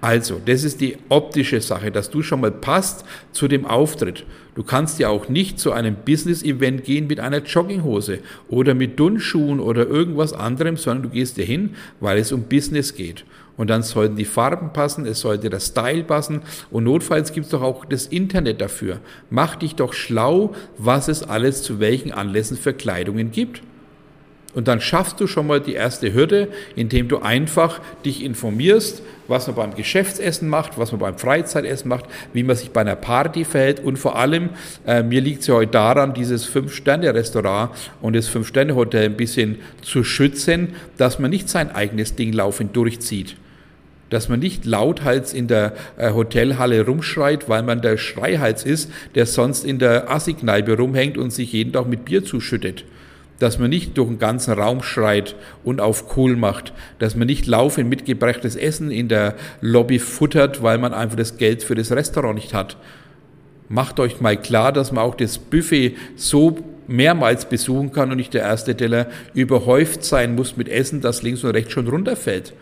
Also, 0.00 0.40
das 0.44 0.64
ist 0.64 0.80
die 0.80 0.96
optische 1.10 1.60
Sache, 1.60 1.90
dass 1.90 2.10
du 2.10 2.22
schon 2.22 2.40
mal 2.40 2.50
passt 2.50 3.04
zu 3.32 3.48
dem 3.48 3.66
Auftritt. 3.66 4.24
Du 4.54 4.62
kannst 4.62 4.98
ja 4.98 5.08
auch 5.08 5.28
nicht 5.28 5.58
zu 5.58 5.72
einem 5.72 5.94
Business-Event 6.04 6.84
gehen 6.84 7.06
mit 7.06 7.20
einer 7.20 7.38
Jogginghose 7.38 8.20
oder 8.48 8.74
mit 8.74 8.98
Dunnschuhen 8.98 9.60
oder 9.60 9.86
irgendwas 9.86 10.32
anderem, 10.32 10.76
sondern 10.76 11.04
du 11.04 11.08
gehst 11.10 11.36
ja 11.36 11.44
hin, 11.44 11.76
weil 12.00 12.18
es 12.18 12.32
um 12.32 12.44
Business 12.44 12.94
geht. 12.94 13.24
Und 13.56 13.68
dann 13.68 13.82
sollten 13.82 14.16
die 14.16 14.24
Farben 14.24 14.72
passen, 14.72 15.04
es 15.04 15.20
sollte 15.20 15.50
der 15.50 15.60
Style 15.60 16.04
passen 16.04 16.40
und 16.70 16.84
notfalls 16.84 17.32
gibt 17.32 17.44
es 17.44 17.50
doch 17.50 17.62
auch 17.62 17.84
das 17.84 18.06
Internet 18.06 18.62
dafür. 18.62 19.00
Mach 19.28 19.54
dich 19.56 19.74
doch 19.74 19.92
schlau, 19.92 20.54
was 20.78 21.08
es 21.08 21.22
alles 21.22 21.62
zu 21.62 21.78
welchen 21.78 22.10
Anlässen 22.10 22.56
für 22.56 22.72
Kleidungen 22.72 23.32
gibt. 23.32 23.60
Und 24.52 24.66
dann 24.66 24.80
schaffst 24.80 25.20
du 25.20 25.28
schon 25.28 25.46
mal 25.46 25.60
die 25.60 25.74
erste 25.74 26.12
Hürde, 26.12 26.48
indem 26.74 27.06
du 27.06 27.20
einfach 27.20 27.80
dich 28.04 28.24
informierst, 28.24 29.02
was 29.28 29.46
man 29.46 29.54
beim 29.54 29.74
Geschäftsessen 29.76 30.48
macht, 30.48 30.76
was 30.76 30.90
man 30.90 31.00
beim 31.00 31.18
Freizeitessen 31.18 31.88
macht, 31.88 32.06
wie 32.32 32.42
man 32.42 32.56
sich 32.56 32.70
bei 32.70 32.80
einer 32.80 32.96
Party 32.96 33.44
verhält 33.44 33.78
und 33.78 33.96
vor 33.96 34.16
allem, 34.16 34.50
äh, 34.86 35.04
mir 35.04 35.20
liegt 35.20 35.42
es 35.42 35.46
ja 35.46 35.54
heute 35.54 35.70
daran, 35.70 36.14
dieses 36.14 36.46
Fünf-Sterne-Restaurant 36.46 37.70
und 38.02 38.16
das 38.16 38.26
Fünf-Sterne-Hotel 38.26 39.04
ein 39.04 39.16
bisschen 39.16 39.58
zu 39.82 40.02
schützen, 40.02 40.74
dass 40.96 41.20
man 41.20 41.30
nicht 41.30 41.48
sein 41.48 41.72
eigenes 41.72 42.16
Ding 42.16 42.32
laufend 42.32 42.74
durchzieht 42.74 43.36
dass 44.10 44.28
man 44.28 44.40
nicht 44.40 44.64
lauthals 44.64 45.32
in 45.32 45.46
der 45.46 45.72
äh, 45.96 46.10
Hotelhalle 46.10 46.84
rumschreit, 46.84 47.48
weil 47.48 47.62
man 47.62 47.80
der 47.80 47.96
Schreihals 47.96 48.64
ist, 48.64 48.90
der 49.14 49.24
sonst 49.24 49.64
in 49.64 49.78
der 49.78 50.10
Assi-Kneipe 50.10 50.76
rumhängt 50.76 51.16
und 51.16 51.32
sich 51.32 51.52
jeden 51.52 51.72
Tag 51.72 51.86
mit 51.86 52.04
Bier 52.04 52.24
zuschüttet. 52.24 52.84
Dass 53.40 53.58
man 53.58 53.70
nicht 53.70 53.98
durch 53.98 54.06
den 54.06 54.20
ganzen 54.20 54.54
Raum 54.54 54.84
schreit 54.84 55.34
und 55.64 55.80
auf 55.80 56.16
cool 56.16 56.36
macht. 56.36 56.72
Dass 57.00 57.16
man 57.16 57.26
nicht 57.26 57.46
laufend 57.46 57.90
mitgebrachtes 57.90 58.54
Essen 58.54 58.92
in 58.92 59.08
der 59.08 59.34
Lobby 59.60 59.98
futtert, 59.98 60.62
weil 60.62 60.78
man 60.78 60.94
einfach 60.94 61.16
das 61.16 61.36
Geld 61.36 61.64
für 61.64 61.74
das 61.74 61.90
Restaurant 61.90 62.36
nicht 62.36 62.54
hat. 62.54 62.76
Macht 63.68 63.98
euch 63.98 64.20
mal 64.20 64.36
klar, 64.36 64.72
dass 64.72 64.92
man 64.92 65.02
auch 65.02 65.16
das 65.16 65.38
Buffet 65.38 65.96
so 66.14 66.58
mehrmals 66.86 67.46
besuchen 67.46 67.90
kann 67.90 68.12
und 68.12 68.18
nicht 68.18 68.34
der 68.34 68.42
erste 68.42 68.76
Teller 68.76 69.08
überhäuft 69.34 70.04
sein 70.04 70.36
muss 70.36 70.56
mit 70.56 70.68
Essen, 70.68 71.00
das 71.00 71.22
links 71.22 71.42
und 71.42 71.50
rechts 71.50 71.72
schon 71.72 71.88
runterfällt 71.88 72.52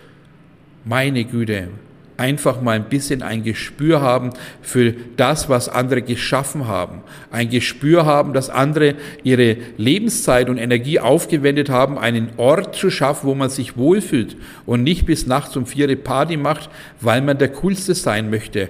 meine 0.88 1.24
Güte, 1.24 1.68
einfach 2.18 2.60
mal 2.60 2.72
ein 2.72 2.88
bisschen 2.88 3.22
ein 3.22 3.44
Gespür 3.44 4.00
haben 4.00 4.30
für 4.60 4.92
das, 5.16 5.48
was 5.48 5.68
andere 5.68 6.02
geschaffen 6.02 6.66
haben. 6.66 7.00
Ein 7.30 7.48
Gespür 7.48 8.04
haben, 8.04 8.32
dass 8.34 8.50
andere 8.50 8.96
ihre 9.22 9.56
Lebenszeit 9.76 10.50
und 10.50 10.58
Energie 10.58 10.98
aufgewendet 10.98 11.70
haben, 11.70 11.96
einen 11.96 12.30
Ort 12.36 12.74
zu 12.74 12.90
schaffen, 12.90 13.28
wo 13.28 13.34
man 13.34 13.50
sich 13.50 13.76
wohlfühlt 13.76 14.36
und 14.66 14.82
nicht 14.82 15.06
bis 15.06 15.26
nachts 15.26 15.56
um 15.56 15.64
vier 15.64 15.88
Party 15.96 16.36
macht, 16.36 16.68
weil 17.00 17.22
man 17.22 17.38
der 17.38 17.48
Coolste 17.48 17.94
sein 17.94 18.30
möchte. 18.30 18.68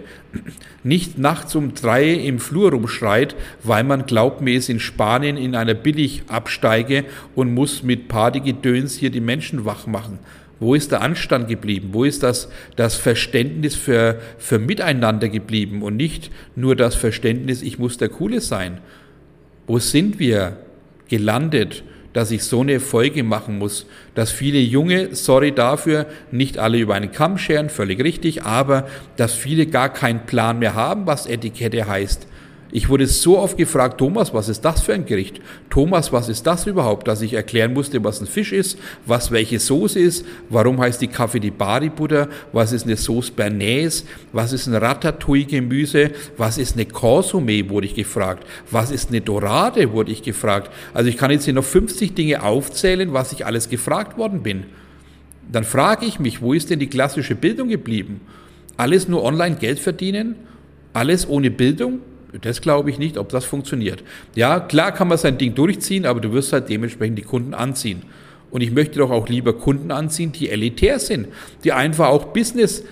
Nicht 0.84 1.18
nachts 1.18 1.54
um 1.54 1.74
drei 1.74 2.12
im 2.12 2.38
Flur 2.38 2.72
rumschreit, 2.72 3.34
weil 3.62 3.82
man 3.82 4.04
glaubt, 4.04 4.42
mir 4.42 4.54
ist 4.54 4.68
in 4.68 4.78
Spanien 4.78 5.38
in 5.38 5.54
einer 5.54 5.74
Billigabsteige 5.74 7.04
und 7.34 7.54
muss 7.54 7.82
mit 7.82 8.08
Partygedöns 8.08 8.96
hier 8.96 9.10
die 9.10 9.20
Menschen 9.20 9.64
wach 9.64 9.86
machen. 9.86 10.18
Wo 10.60 10.74
ist 10.74 10.90
der 10.90 11.02
Anstand 11.02 11.48
geblieben? 11.48 11.90
Wo 11.92 12.04
ist 12.04 12.22
das, 12.22 12.48
das 12.76 12.96
Verständnis 12.96 13.76
für, 13.76 14.20
für 14.38 14.58
Miteinander 14.58 15.28
geblieben 15.28 15.82
und 15.82 15.96
nicht 15.96 16.30
nur 16.56 16.74
das 16.74 16.94
Verständnis, 16.94 17.62
ich 17.62 17.78
muss 17.78 17.96
der 17.96 18.08
Coole 18.08 18.40
sein? 18.40 18.78
Wo 19.66 19.78
sind 19.78 20.18
wir 20.18 20.56
gelandet, 21.08 21.84
dass 22.12 22.30
ich 22.30 22.42
so 22.42 22.62
eine 22.62 22.80
Folge 22.80 23.22
machen 23.22 23.58
muss, 23.58 23.86
dass 24.14 24.30
viele 24.32 24.58
Junge, 24.58 25.14
sorry 25.14 25.52
dafür, 25.52 26.06
nicht 26.32 26.58
alle 26.58 26.78
über 26.78 26.94
einen 26.94 27.12
Kamm 27.12 27.38
scheren, 27.38 27.68
völlig 27.68 28.02
richtig, 28.02 28.42
aber 28.42 28.88
dass 29.16 29.34
viele 29.34 29.66
gar 29.66 29.92
keinen 29.92 30.26
Plan 30.26 30.58
mehr 30.58 30.74
haben, 30.74 31.06
was 31.06 31.26
Etikette 31.26 31.86
heißt. 31.86 32.26
Ich 32.70 32.90
wurde 32.90 33.06
so 33.06 33.38
oft 33.38 33.56
gefragt, 33.56 33.98
Thomas, 33.98 34.34
was 34.34 34.50
ist 34.50 34.62
das 34.62 34.82
für 34.82 34.92
ein 34.92 35.06
Gericht? 35.06 35.40
Thomas, 35.70 36.12
was 36.12 36.28
ist 36.28 36.46
das 36.46 36.66
überhaupt? 36.66 37.08
Dass 37.08 37.22
ich 37.22 37.32
erklären 37.32 37.72
musste, 37.72 38.04
was 38.04 38.20
ein 38.20 38.26
Fisch 38.26 38.52
ist, 38.52 38.78
was 39.06 39.30
welche 39.30 39.58
Soße 39.58 39.98
ist, 39.98 40.26
warum 40.50 40.78
heißt 40.78 41.00
die 41.00 41.08
Kaffee 41.08 41.40
die 41.40 41.50
Bari 41.50 41.88
Butter, 41.88 42.28
was 42.52 42.72
ist 42.72 42.84
eine 42.84 42.98
Sauce 42.98 43.30
Bernays, 43.30 44.04
was 44.32 44.52
ist 44.52 44.66
ein 44.66 44.74
Ratatouille 44.74 45.46
Gemüse, 45.46 46.10
was 46.36 46.58
ist 46.58 46.74
eine 46.74 46.84
Consommé, 46.84 47.70
wurde 47.70 47.86
ich 47.86 47.94
gefragt, 47.94 48.46
was 48.70 48.90
ist 48.90 49.08
eine 49.08 49.22
Dorade, 49.22 49.92
wurde 49.92 50.12
ich 50.12 50.22
gefragt. 50.22 50.70
Also 50.92 51.08
ich 51.08 51.16
kann 51.16 51.30
jetzt 51.30 51.46
hier 51.46 51.54
noch 51.54 51.64
50 51.64 52.14
Dinge 52.14 52.42
aufzählen, 52.42 53.14
was 53.14 53.32
ich 53.32 53.46
alles 53.46 53.70
gefragt 53.70 54.18
worden 54.18 54.42
bin. 54.42 54.64
Dann 55.50 55.64
frage 55.64 56.04
ich 56.04 56.20
mich, 56.20 56.42
wo 56.42 56.52
ist 56.52 56.68
denn 56.68 56.78
die 56.78 56.88
klassische 56.88 57.34
Bildung 57.34 57.68
geblieben? 57.68 58.20
Alles 58.76 59.08
nur 59.08 59.24
online 59.24 59.56
Geld 59.56 59.78
verdienen? 59.78 60.36
Alles 60.92 61.26
ohne 61.26 61.50
Bildung? 61.50 62.00
Das 62.42 62.60
glaube 62.60 62.90
ich 62.90 62.98
nicht, 62.98 63.16
ob 63.16 63.30
das 63.30 63.44
funktioniert. 63.44 64.02
Ja, 64.34 64.60
klar 64.60 64.92
kann 64.92 65.08
man 65.08 65.18
sein 65.18 65.38
Ding 65.38 65.54
durchziehen, 65.54 66.04
aber 66.04 66.20
du 66.20 66.32
wirst 66.32 66.52
halt 66.52 66.68
dementsprechend 66.68 67.18
die 67.18 67.22
Kunden 67.22 67.54
anziehen. 67.54 68.02
Und 68.50 68.60
ich 68.60 68.70
möchte 68.70 68.98
doch 68.98 69.10
auch 69.10 69.28
lieber 69.28 69.52
Kunden 69.54 69.90
anziehen, 69.90 70.32
die 70.32 70.50
elitär 70.50 70.98
sind, 70.98 71.28
die 71.64 71.72
einfach 71.72 72.08
auch 72.08 72.26
Business 72.26 72.84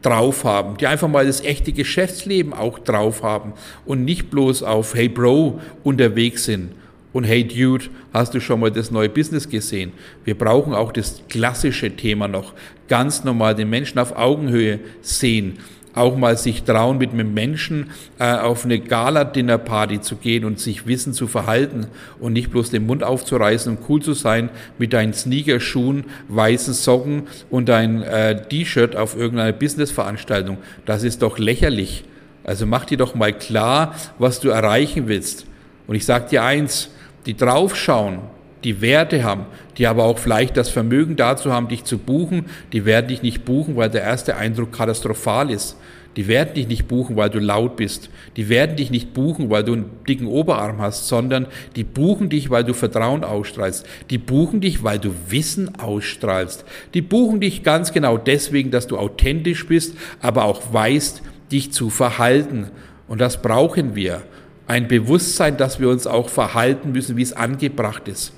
drauf 0.00 0.44
haben, 0.44 0.76
die 0.78 0.86
einfach 0.86 1.08
mal 1.08 1.26
das 1.26 1.42
echte 1.42 1.72
Geschäftsleben 1.72 2.52
auch 2.52 2.78
drauf 2.78 3.22
haben 3.22 3.52
und 3.84 4.04
nicht 4.04 4.30
bloß 4.30 4.62
auf 4.62 4.94
Hey 4.94 5.08
Bro 5.08 5.60
unterwegs 5.84 6.44
sind. 6.44 6.72
Und 7.12 7.24
hey 7.24 7.46
Dude, 7.46 7.86
hast 8.12 8.32
du 8.32 8.40
schon 8.40 8.60
mal 8.60 8.70
das 8.70 8.90
neue 8.90 9.10
Business 9.10 9.48
gesehen? 9.48 9.92
Wir 10.24 10.36
brauchen 10.36 10.72
auch 10.72 10.92
das 10.92 11.22
klassische 11.28 11.94
Thema 11.94 12.26
noch. 12.26 12.54
Ganz 12.88 13.22
normal 13.22 13.54
den 13.54 13.68
Menschen 13.68 13.98
auf 13.98 14.16
Augenhöhe 14.16 14.80
sehen 15.02 15.58
auch 15.94 16.16
mal 16.16 16.36
sich 16.36 16.62
trauen, 16.62 16.98
mit 16.98 17.12
einem 17.12 17.34
Menschen 17.34 17.90
äh, 18.18 18.32
auf 18.32 18.64
eine 18.64 18.78
Gala-Dinner-Party 18.78 20.00
zu 20.00 20.16
gehen 20.16 20.44
und 20.44 20.58
sich 20.58 20.86
wissen 20.86 21.12
zu 21.12 21.26
verhalten 21.26 21.86
und 22.20 22.32
nicht 22.32 22.50
bloß 22.50 22.70
den 22.70 22.86
Mund 22.86 23.04
aufzureißen 23.04 23.76
und 23.76 23.88
cool 23.88 24.02
zu 24.02 24.14
sein 24.14 24.50
mit 24.78 24.92
deinen 24.92 25.12
Sneakerschuhen, 25.12 26.04
weißen 26.28 26.74
Socken 26.74 27.24
und 27.50 27.68
dein 27.68 28.02
äh, 28.02 28.46
T-Shirt 28.48 28.96
auf 28.96 29.16
irgendeiner 29.16 29.52
Businessveranstaltung. 29.52 30.58
Das 30.86 31.02
ist 31.02 31.22
doch 31.22 31.38
lächerlich. 31.38 32.04
Also 32.44 32.66
mach 32.66 32.84
dir 32.84 32.98
doch 32.98 33.14
mal 33.14 33.32
klar, 33.32 33.94
was 34.18 34.40
du 34.40 34.48
erreichen 34.48 35.08
willst. 35.08 35.46
Und 35.86 35.94
ich 35.94 36.04
sag 36.04 36.28
dir 36.28 36.42
eins, 36.42 36.90
die 37.26 37.36
draufschauen, 37.36 38.18
die 38.64 38.80
Werte 38.80 39.24
haben, 39.24 39.46
die 39.78 39.86
aber 39.86 40.04
auch 40.04 40.18
vielleicht 40.18 40.56
das 40.56 40.68
Vermögen 40.68 41.16
dazu 41.16 41.52
haben, 41.52 41.68
dich 41.68 41.84
zu 41.84 41.98
buchen, 41.98 42.46
die 42.72 42.84
werden 42.84 43.08
dich 43.08 43.22
nicht 43.22 43.44
buchen, 43.44 43.76
weil 43.76 43.90
der 43.90 44.02
erste 44.02 44.36
Eindruck 44.36 44.72
katastrophal 44.72 45.50
ist. 45.50 45.76
Die 46.16 46.28
werden 46.28 46.54
dich 46.54 46.68
nicht 46.68 46.88
buchen, 46.88 47.16
weil 47.16 47.30
du 47.30 47.38
laut 47.38 47.76
bist. 47.76 48.10
Die 48.36 48.48
werden 48.48 48.76
dich 48.76 48.90
nicht 48.90 49.14
buchen, 49.14 49.50
weil 49.50 49.64
du 49.64 49.72
einen 49.72 49.90
dicken 50.06 50.26
Oberarm 50.26 50.80
hast, 50.80 51.08
sondern 51.08 51.46
die 51.76 51.84
buchen 51.84 52.28
dich, 52.28 52.50
weil 52.50 52.64
du 52.64 52.74
Vertrauen 52.74 53.24
ausstrahlst. 53.24 53.86
Die 54.10 54.18
buchen 54.18 54.60
dich, 54.60 54.82
weil 54.82 54.98
du 54.98 55.14
Wissen 55.28 55.74
ausstrahlst. 55.76 56.64
Die 56.94 57.02
buchen 57.02 57.40
dich 57.40 57.62
ganz 57.62 57.92
genau 57.92 58.18
deswegen, 58.18 58.70
dass 58.70 58.86
du 58.86 58.98
authentisch 58.98 59.66
bist, 59.66 59.96
aber 60.20 60.44
auch 60.44 60.72
weißt, 60.72 61.22
dich 61.50 61.72
zu 61.72 61.88
verhalten. 61.88 62.70
Und 63.08 63.20
das 63.20 63.40
brauchen 63.40 63.94
wir. 63.94 64.22
Ein 64.66 64.88
Bewusstsein, 64.88 65.56
dass 65.56 65.80
wir 65.80 65.88
uns 65.88 66.06
auch 66.06 66.28
verhalten 66.28 66.92
müssen, 66.92 67.16
wie 67.16 67.22
es 67.22 67.32
angebracht 67.32 68.08
ist 68.08 68.32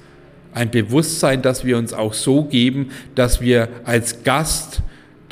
ein 0.54 0.70
Bewusstsein, 0.70 1.42
dass 1.42 1.64
wir 1.64 1.76
uns 1.76 1.92
auch 1.92 2.14
so 2.14 2.44
geben, 2.44 2.90
dass 3.14 3.40
wir 3.40 3.68
als 3.84 4.22
Gast 4.22 4.82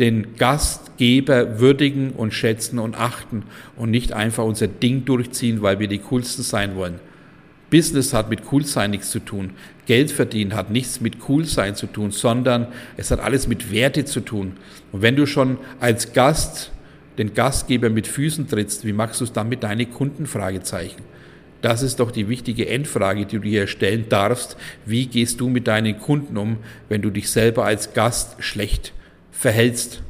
den 0.03 0.35
Gastgeber 0.37 1.61
würdigen 1.61 2.11
und 2.11 2.35
schätzen 2.35 2.81
und 2.81 2.97
achten 2.99 3.45
und 3.77 3.93
nicht 3.93 4.13
einfach 4.13 4.45
unser 4.45 4.67
Ding 4.67 5.05
durchziehen, 5.05 5.63
weil 5.63 5.79
wir 5.79 5.87
die 5.87 6.01
Coolsten 6.01 6.43
sein 6.43 6.75
wollen. 6.75 6.99
Business 7.71 8.13
hat 8.13 8.29
mit 8.29 8.45
Coolsein 8.45 8.91
nichts 8.91 9.13
zu 9.13 9.21
tun. 9.21 9.51
Geld 9.87 10.11
verdienen 10.11 10.55
hat 10.55 10.71
nichts 10.71 11.01
mit 11.01 11.21
Coolsein 11.21 11.77
zu 11.77 11.87
tun, 11.87 12.11
sondern 12.11 12.67
es 12.97 13.13
hat 13.13 13.21
alles 13.21 13.47
mit 13.47 13.71
Werte 13.71 14.05
zu 14.05 14.21
tun. 14.21 14.55
Und 14.91 15.03
wenn 15.03 15.15
du 15.15 15.25
schon 15.25 15.57
als 15.79 16.13
Gast 16.13 16.73
den 17.17 17.33
Gastgeber 17.33 17.89
mit 17.89 18.09
Füßen 18.09 18.49
trittst, 18.49 18.85
wie 18.85 18.93
machst 18.93 19.21
du 19.21 19.25
es 19.25 19.33
dann 19.33 19.49
mit 19.49 19.63
deinen 19.63 19.89
Kunden? 19.89 20.29
Das 21.63 21.83
ist 21.83 22.01
doch 22.01 22.11
die 22.11 22.29
wichtige 22.29 22.69
Endfrage, 22.69 23.25
die 23.25 23.37
du 23.37 23.43
dir 23.43 23.69
stellen 23.69 24.07
darfst. 24.09 24.57
Wie 24.85 25.07
gehst 25.07 25.41
du 25.41 25.49
mit 25.49 25.69
deinen 25.69 25.97
Kunden 26.01 26.37
um, 26.37 26.57
wenn 26.89 27.03
du 27.03 27.11
dich 27.11 27.31
selber 27.31 27.65
als 27.65 27.95
Gast 27.95 28.43
schlecht 28.43 28.93
verhältst? 29.33 30.03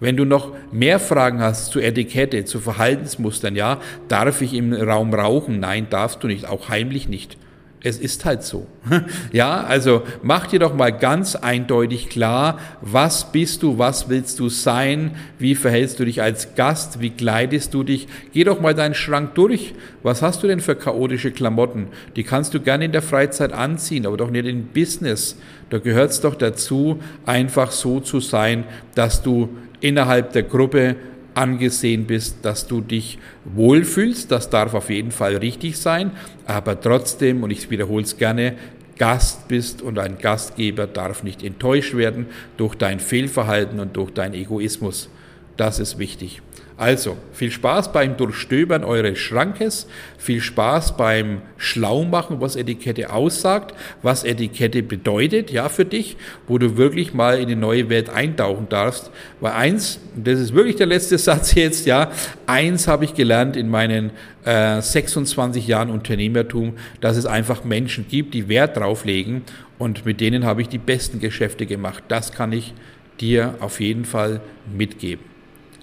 Wenn 0.00 0.16
du 0.16 0.24
noch 0.24 0.52
mehr 0.70 1.00
Fragen 1.00 1.40
hast 1.40 1.72
zu 1.72 1.80
Etikette, 1.80 2.44
zu 2.44 2.60
Verhaltensmustern, 2.60 3.56
ja, 3.56 3.80
darf 4.06 4.42
ich 4.42 4.54
im 4.54 4.72
Raum 4.72 5.12
rauchen? 5.12 5.58
Nein, 5.58 5.88
darfst 5.90 6.22
du 6.22 6.28
nicht, 6.28 6.46
auch 6.46 6.68
heimlich 6.68 7.08
nicht. 7.08 7.36
Es 7.82 7.98
ist 7.98 8.24
halt 8.24 8.42
so. 8.42 8.66
Ja, 9.32 9.62
also 9.62 10.02
mach 10.22 10.46
dir 10.46 10.58
doch 10.58 10.74
mal 10.74 10.90
ganz 10.90 11.36
eindeutig 11.36 12.08
klar, 12.08 12.58
was 12.80 13.30
bist 13.30 13.62
du, 13.62 13.78
was 13.78 14.08
willst 14.08 14.40
du 14.40 14.48
sein, 14.48 15.12
wie 15.38 15.54
verhältst 15.54 16.00
du 16.00 16.04
dich 16.04 16.22
als 16.22 16.54
Gast, 16.54 17.00
wie 17.00 17.10
kleidest 17.10 17.74
du 17.74 17.84
dich. 17.84 18.08
Geh 18.32 18.44
doch 18.44 18.60
mal 18.60 18.74
deinen 18.74 18.94
Schrank 18.94 19.34
durch. 19.34 19.74
Was 20.02 20.22
hast 20.22 20.42
du 20.42 20.46
denn 20.46 20.60
für 20.60 20.74
chaotische 20.74 21.30
Klamotten? 21.30 21.88
Die 22.16 22.24
kannst 22.24 22.54
du 22.54 22.60
gerne 22.60 22.86
in 22.86 22.92
der 22.92 23.02
Freizeit 23.02 23.52
anziehen, 23.52 24.06
aber 24.06 24.16
doch 24.16 24.30
nicht 24.30 24.46
im 24.46 24.66
Business. 24.68 25.36
Da 25.70 25.78
gehört 25.78 26.10
es 26.10 26.20
doch 26.20 26.34
dazu, 26.34 27.00
einfach 27.26 27.70
so 27.70 28.00
zu 28.00 28.20
sein, 28.20 28.64
dass 28.94 29.22
du 29.22 29.50
innerhalb 29.80 30.32
der 30.32 30.42
Gruppe 30.42 30.96
angesehen 31.38 32.06
bist, 32.06 32.38
dass 32.42 32.66
du 32.66 32.80
dich 32.80 33.18
wohlfühlst. 33.44 34.30
Das 34.30 34.50
darf 34.50 34.74
auf 34.74 34.90
jeden 34.90 35.12
Fall 35.12 35.36
richtig 35.36 35.78
sein, 35.78 36.10
aber 36.46 36.80
trotzdem, 36.80 37.42
und 37.42 37.50
ich 37.50 37.70
wiederhole 37.70 38.02
es 38.04 38.16
gerne, 38.16 38.56
Gast 38.98 39.46
bist 39.46 39.80
und 39.80 39.98
ein 39.98 40.18
Gastgeber 40.18 40.88
darf 40.88 41.22
nicht 41.22 41.44
enttäuscht 41.44 41.94
werden 41.94 42.26
durch 42.56 42.74
dein 42.74 42.98
Fehlverhalten 42.98 43.78
und 43.78 43.96
durch 43.96 44.10
deinen 44.10 44.34
Egoismus. 44.34 45.08
Das 45.56 45.78
ist 45.78 45.98
wichtig. 45.98 46.42
Also, 46.78 47.16
viel 47.32 47.50
Spaß 47.50 47.92
beim 47.92 48.16
Durchstöbern 48.16 48.84
eures 48.84 49.18
Schrankes, 49.18 49.88
viel 50.16 50.40
Spaß 50.40 50.96
beim 50.96 51.42
Schlaumachen, 51.56 52.40
was 52.40 52.54
Etikette 52.54 53.12
aussagt, 53.12 53.74
was 54.00 54.22
Etikette 54.22 54.84
bedeutet, 54.84 55.50
ja, 55.50 55.68
für 55.70 55.84
dich, 55.84 56.16
wo 56.46 56.56
du 56.56 56.76
wirklich 56.76 57.12
mal 57.12 57.40
in 57.40 57.48
die 57.48 57.56
neue 57.56 57.90
Welt 57.90 58.10
eintauchen 58.10 58.68
darfst. 58.68 59.10
Weil 59.40 59.54
eins, 59.54 59.98
das 60.14 60.38
ist 60.38 60.54
wirklich 60.54 60.76
der 60.76 60.86
letzte 60.86 61.18
Satz 61.18 61.52
jetzt, 61.54 61.84
ja, 61.84 62.12
eins 62.46 62.86
habe 62.86 63.04
ich 63.04 63.14
gelernt 63.14 63.56
in 63.56 63.68
meinen 63.68 64.12
äh, 64.44 64.80
26 64.80 65.66
Jahren 65.66 65.90
Unternehmertum, 65.90 66.74
dass 67.00 67.16
es 67.16 67.26
einfach 67.26 67.64
Menschen 67.64 68.06
gibt, 68.08 68.34
die 68.34 68.48
Wert 68.48 68.76
drauf 68.76 69.04
legen 69.04 69.42
und 69.78 70.06
mit 70.06 70.20
denen 70.20 70.44
habe 70.44 70.62
ich 70.62 70.68
die 70.68 70.78
besten 70.78 71.18
Geschäfte 71.18 71.66
gemacht. 71.66 72.04
Das 72.06 72.30
kann 72.30 72.52
ich 72.52 72.72
dir 73.20 73.56
auf 73.58 73.80
jeden 73.80 74.04
Fall 74.04 74.40
mitgeben. 74.72 75.37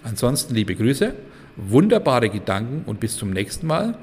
Ansonsten 0.06 0.54
liebe 0.54 0.76
Grüße, 0.76 1.14
wunderbare 1.56 2.30
Gedanken 2.30 2.84
und 2.86 3.00
bis 3.00 3.16
zum 3.16 3.30
nächsten 3.30 3.66
Mal. 3.66 3.98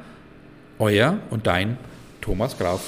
Euer 0.77 1.19
und 1.29 1.47
dein 1.47 1.77
Thomas 2.19 2.57
Graf. 2.57 2.81